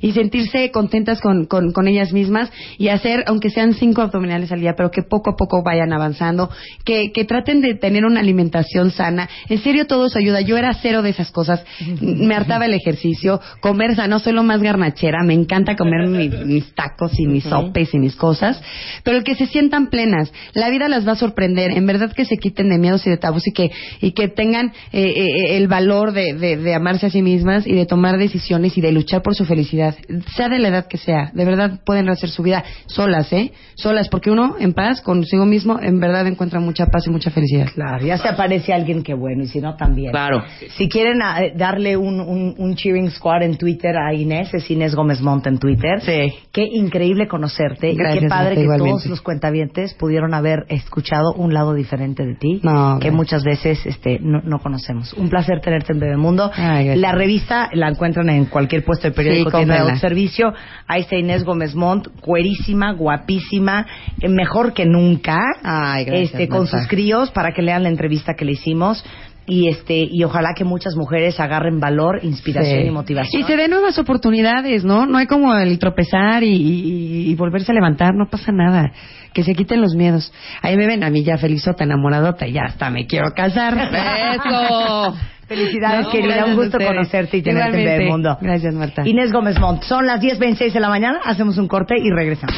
Y 0.00 0.12
sentirse 0.12 0.70
contentas 0.70 1.20
con, 1.20 1.44
con, 1.44 1.72
con 1.72 1.86
ellas 1.86 2.12
mismas 2.12 2.50
y 2.78 2.88
hacer, 2.88 3.24
aunque 3.26 3.50
sean 3.50 3.74
cinco 3.74 4.00
abdominales 4.02 4.50
al 4.52 4.60
día, 4.60 4.74
pero 4.76 4.90
que 4.90 5.02
poco 5.02 5.30
a 5.30 5.36
poco 5.36 5.62
vayan 5.62 5.92
avanzando, 5.92 6.50
que, 6.84 7.12
que 7.12 7.24
traten 7.24 7.60
de 7.60 7.74
tener 7.74 8.04
una 8.06 8.20
alimentación 8.20 8.90
sana. 8.90 9.28
En 9.48 9.58
serio, 9.58 9.86
todo 9.86 10.06
eso 10.06 10.18
ayuda. 10.18 10.40
Yo 10.40 10.56
era 10.56 10.72
cero 10.74 11.02
de 11.02 11.10
esas 11.10 11.30
cosas. 11.30 11.62
Me 12.00 12.34
hartaba 12.34 12.64
el 12.64 12.74
ejercicio, 12.74 13.40
comer 13.60 13.94
sano, 13.96 14.18
soy 14.18 14.32
lo 14.32 14.42
más 14.42 14.62
garnachera. 14.62 15.22
Me 15.24 15.34
encanta 15.34 15.76
comer 15.76 16.08
mi- 16.08 16.28
mis 16.28 16.74
tacos 16.74 17.12
y 17.18 17.26
mis 17.26 17.44
sopes 17.44 17.92
y 17.94 17.98
mis 17.98 18.16
cosas. 18.16 18.60
Pero 19.04 19.18
el 19.18 19.24
que 19.24 19.34
se 19.34 19.46
sientan 19.46 19.88
plenas, 19.90 20.32
la 20.54 20.70
vida 20.70 20.88
las 20.88 21.06
va 21.06 21.12
a 21.12 21.16
sorprender. 21.16 21.72
En 21.72 21.86
verdad 21.86 22.12
que 22.12 22.24
se 22.24 22.36
quiten 22.38 22.70
de 22.70 22.78
miedos 22.78 23.06
y 23.06 23.10
de 23.10 23.18
tabús 23.18 23.46
y 23.46 23.52
que, 23.52 23.70
y 24.00 24.12
que 24.12 24.28
tengan 24.28 24.72
eh, 24.92 25.02
eh, 25.16 25.56
el 25.58 25.68
valor 25.68 26.12
de, 26.12 26.32
de, 26.34 26.56
de 26.56 26.74
amarse 26.74 27.09
a 27.10 27.12
sí 27.12 27.22
mismas 27.22 27.66
y 27.66 27.74
de 27.74 27.86
tomar 27.86 28.18
decisiones 28.18 28.76
y 28.78 28.80
de 28.80 28.92
luchar 28.92 29.22
por 29.22 29.34
su 29.34 29.44
felicidad. 29.44 29.94
Sea 30.34 30.48
de 30.48 30.58
la 30.58 30.68
edad 30.68 30.86
que 30.86 30.96
sea. 30.96 31.30
De 31.34 31.44
verdad 31.44 31.80
pueden 31.84 32.08
hacer 32.08 32.30
su 32.30 32.42
vida 32.42 32.64
solas, 32.86 33.32
¿eh? 33.32 33.52
Solas, 33.74 34.08
porque 34.08 34.30
uno 34.30 34.56
en 34.58 34.72
paz 34.72 35.00
consigo 35.00 35.46
mismo 35.46 35.78
en 35.80 36.00
verdad 36.00 36.26
encuentra 36.26 36.60
mucha 36.60 36.86
paz 36.86 37.06
y 37.06 37.10
mucha 37.10 37.30
felicidad. 37.30 37.68
Claro, 37.74 38.04
ya 38.04 38.18
se 38.18 38.28
aparece 38.28 38.72
alguien 38.72 39.02
que 39.02 39.14
bueno, 39.14 39.42
y 39.44 39.46
si 39.46 39.60
no, 39.60 39.76
también. 39.76 40.12
Claro. 40.12 40.42
Si 40.76 40.88
quieren 40.88 41.20
ah, 41.22 41.42
eh, 41.42 41.52
darle 41.56 41.96
un, 41.96 42.20
un, 42.20 42.54
un 42.56 42.74
cheering 42.76 43.10
squad 43.10 43.42
en 43.42 43.56
Twitter 43.56 43.96
a 43.96 44.14
Inés, 44.14 44.52
es 44.54 44.70
Inés 44.70 44.94
Gómez 44.94 45.20
Montt 45.20 45.46
en 45.46 45.58
Twitter. 45.58 46.00
Sí. 46.00 46.34
Qué 46.52 46.62
increíble 46.62 47.28
conocerte. 47.28 47.90
y 47.90 47.96
qué 47.96 48.26
padre 48.28 48.54
que 48.54 48.62
igualmente. 48.62 48.90
todos 48.90 49.06
los 49.06 49.20
cuentavientes 49.22 49.94
pudieron 49.94 50.34
haber 50.34 50.64
escuchado 50.68 51.32
un 51.34 51.52
lado 51.54 51.74
diferente 51.74 52.24
de 52.24 52.34
ti. 52.34 52.60
No, 52.62 52.98
que 52.98 53.08
gracias. 53.08 53.14
muchas 53.14 53.44
veces 53.44 53.86
este, 53.86 54.18
no, 54.20 54.40
no 54.42 54.58
conocemos. 54.58 55.12
Un 55.14 55.28
placer 55.28 55.60
tenerte 55.60 55.92
en 55.92 56.00
Bebemundo. 56.00 56.50
Ay. 56.54 56.99
La 57.00 57.12
revista 57.12 57.68
la 57.72 57.88
encuentran 57.88 58.28
en 58.30 58.44
cualquier 58.46 58.84
puesto 58.84 59.08
de 59.08 59.14
periódico, 59.14 59.50
Sí, 59.50 59.56
tienda 59.56 59.84
de 59.84 59.96
servicio. 59.96 60.52
Ahí 60.86 61.02
está 61.02 61.16
Inés 61.16 61.44
Gómez 61.44 61.74
Montt, 61.74 62.08
cuerísima, 62.20 62.92
guapísima, 62.92 63.86
eh, 64.20 64.28
mejor 64.28 64.72
que 64.74 64.86
nunca 64.86 65.38
Ay, 65.62 66.04
gracias, 66.04 66.30
este, 66.32 66.48
con 66.48 66.66
sus 66.66 66.86
críos 66.86 67.30
para 67.30 67.52
que 67.52 67.62
lean 67.62 67.82
la 67.82 67.88
entrevista 67.88 68.34
que 68.34 68.44
le 68.44 68.52
hicimos 68.52 69.04
y 69.46 69.68
este 69.68 70.06
y 70.08 70.22
ojalá 70.22 70.50
que 70.54 70.64
muchas 70.64 70.94
mujeres 70.94 71.40
agarren 71.40 71.80
valor, 71.80 72.20
inspiración 72.22 72.82
Sí. 72.82 72.86
y 72.86 72.90
motivación. 72.90 73.42
Y 73.42 73.44
se 73.44 73.56
den 73.56 73.70
nuevas 73.70 73.98
oportunidades, 73.98 74.84
¿no? 74.84 75.06
No 75.06 75.18
hay 75.18 75.26
como 75.26 75.52
el 75.56 75.76
tropezar 75.80 76.44
y, 76.44 76.52
y- 76.54 77.30
y 77.30 77.34
volverse 77.34 77.72
a 77.72 77.74
levantar, 77.74 78.14
no 78.14 78.28
pasa 78.30 78.52
nada. 78.52 78.92
Que 79.32 79.42
se 79.42 79.54
quiten 79.54 79.80
los 79.80 79.94
miedos. 79.96 80.32
Ahí 80.62 80.76
me 80.76 80.86
ven 80.86 81.02
a 81.02 81.10
mí 81.10 81.24
ya 81.24 81.36
felizota, 81.38 81.82
enamoradota, 81.84 82.46
y 82.46 82.52
ya 82.52 82.62
hasta 82.66 82.90
me 82.90 83.06
quiero 83.06 83.32
casar. 83.34 83.74
¡Eso! 84.44 85.16
Felicidades, 85.50 86.06
No, 86.06 86.12
querida. 86.12 86.44
Un 86.44 86.54
gusto 86.54 86.78
conocerte 86.78 87.38
y 87.38 87.42
tenerte 87.42 87.70
en 87.70 87.80
Igualmente. 87.80 87.98
Bebemundo. 87.98 88.38
Gracias, 88.40 88.72
Marta. 88.72 89.02
Inés 89.04 89.32
Gómez 89.32 89.58
Montt. 89.58 89.82
Son 89.82 90.06
las 90.06 90.20
10.26 90.20 90.72
de 90.72 90.78
la 90.78 90.88
mañana. 90.88 91.18
Hacemos 91.24 91.58
un 91.58 91.66
corte 91.66 91.96
y 91.98 92.08
regresamos. 92.08 92.54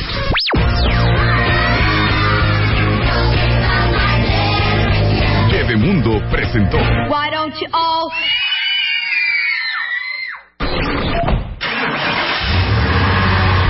Bebemundo 5.50 6.20
presentó 6.30 6.76
Why 7.08 7.30
don't 7.30 7.54
you 7.60 7.66
all 7.72 8.10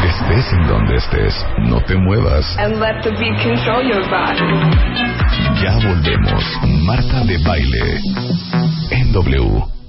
Estés 0.05 0.53
en 0.53 0.67
donde 0.67 0.97
estés, 0.97 1.47
no 1.59 1.81
te 1.85 1.95
muevas. 1.97 2.45
and 2.59 2.81
let 2.81 3.03
the 3.03 3.11
beat 3.13 3.37
control 3.43 3.83
your 3.83 4.03
body? 4.11 5.22
Ya 5.63 5.79
volvemos. 5.79 6.43
Marta 6.83 7.25
de 7.25 7.39
baile. 7.39 8.01
En 8.91 9.13
W. 9.13 9.82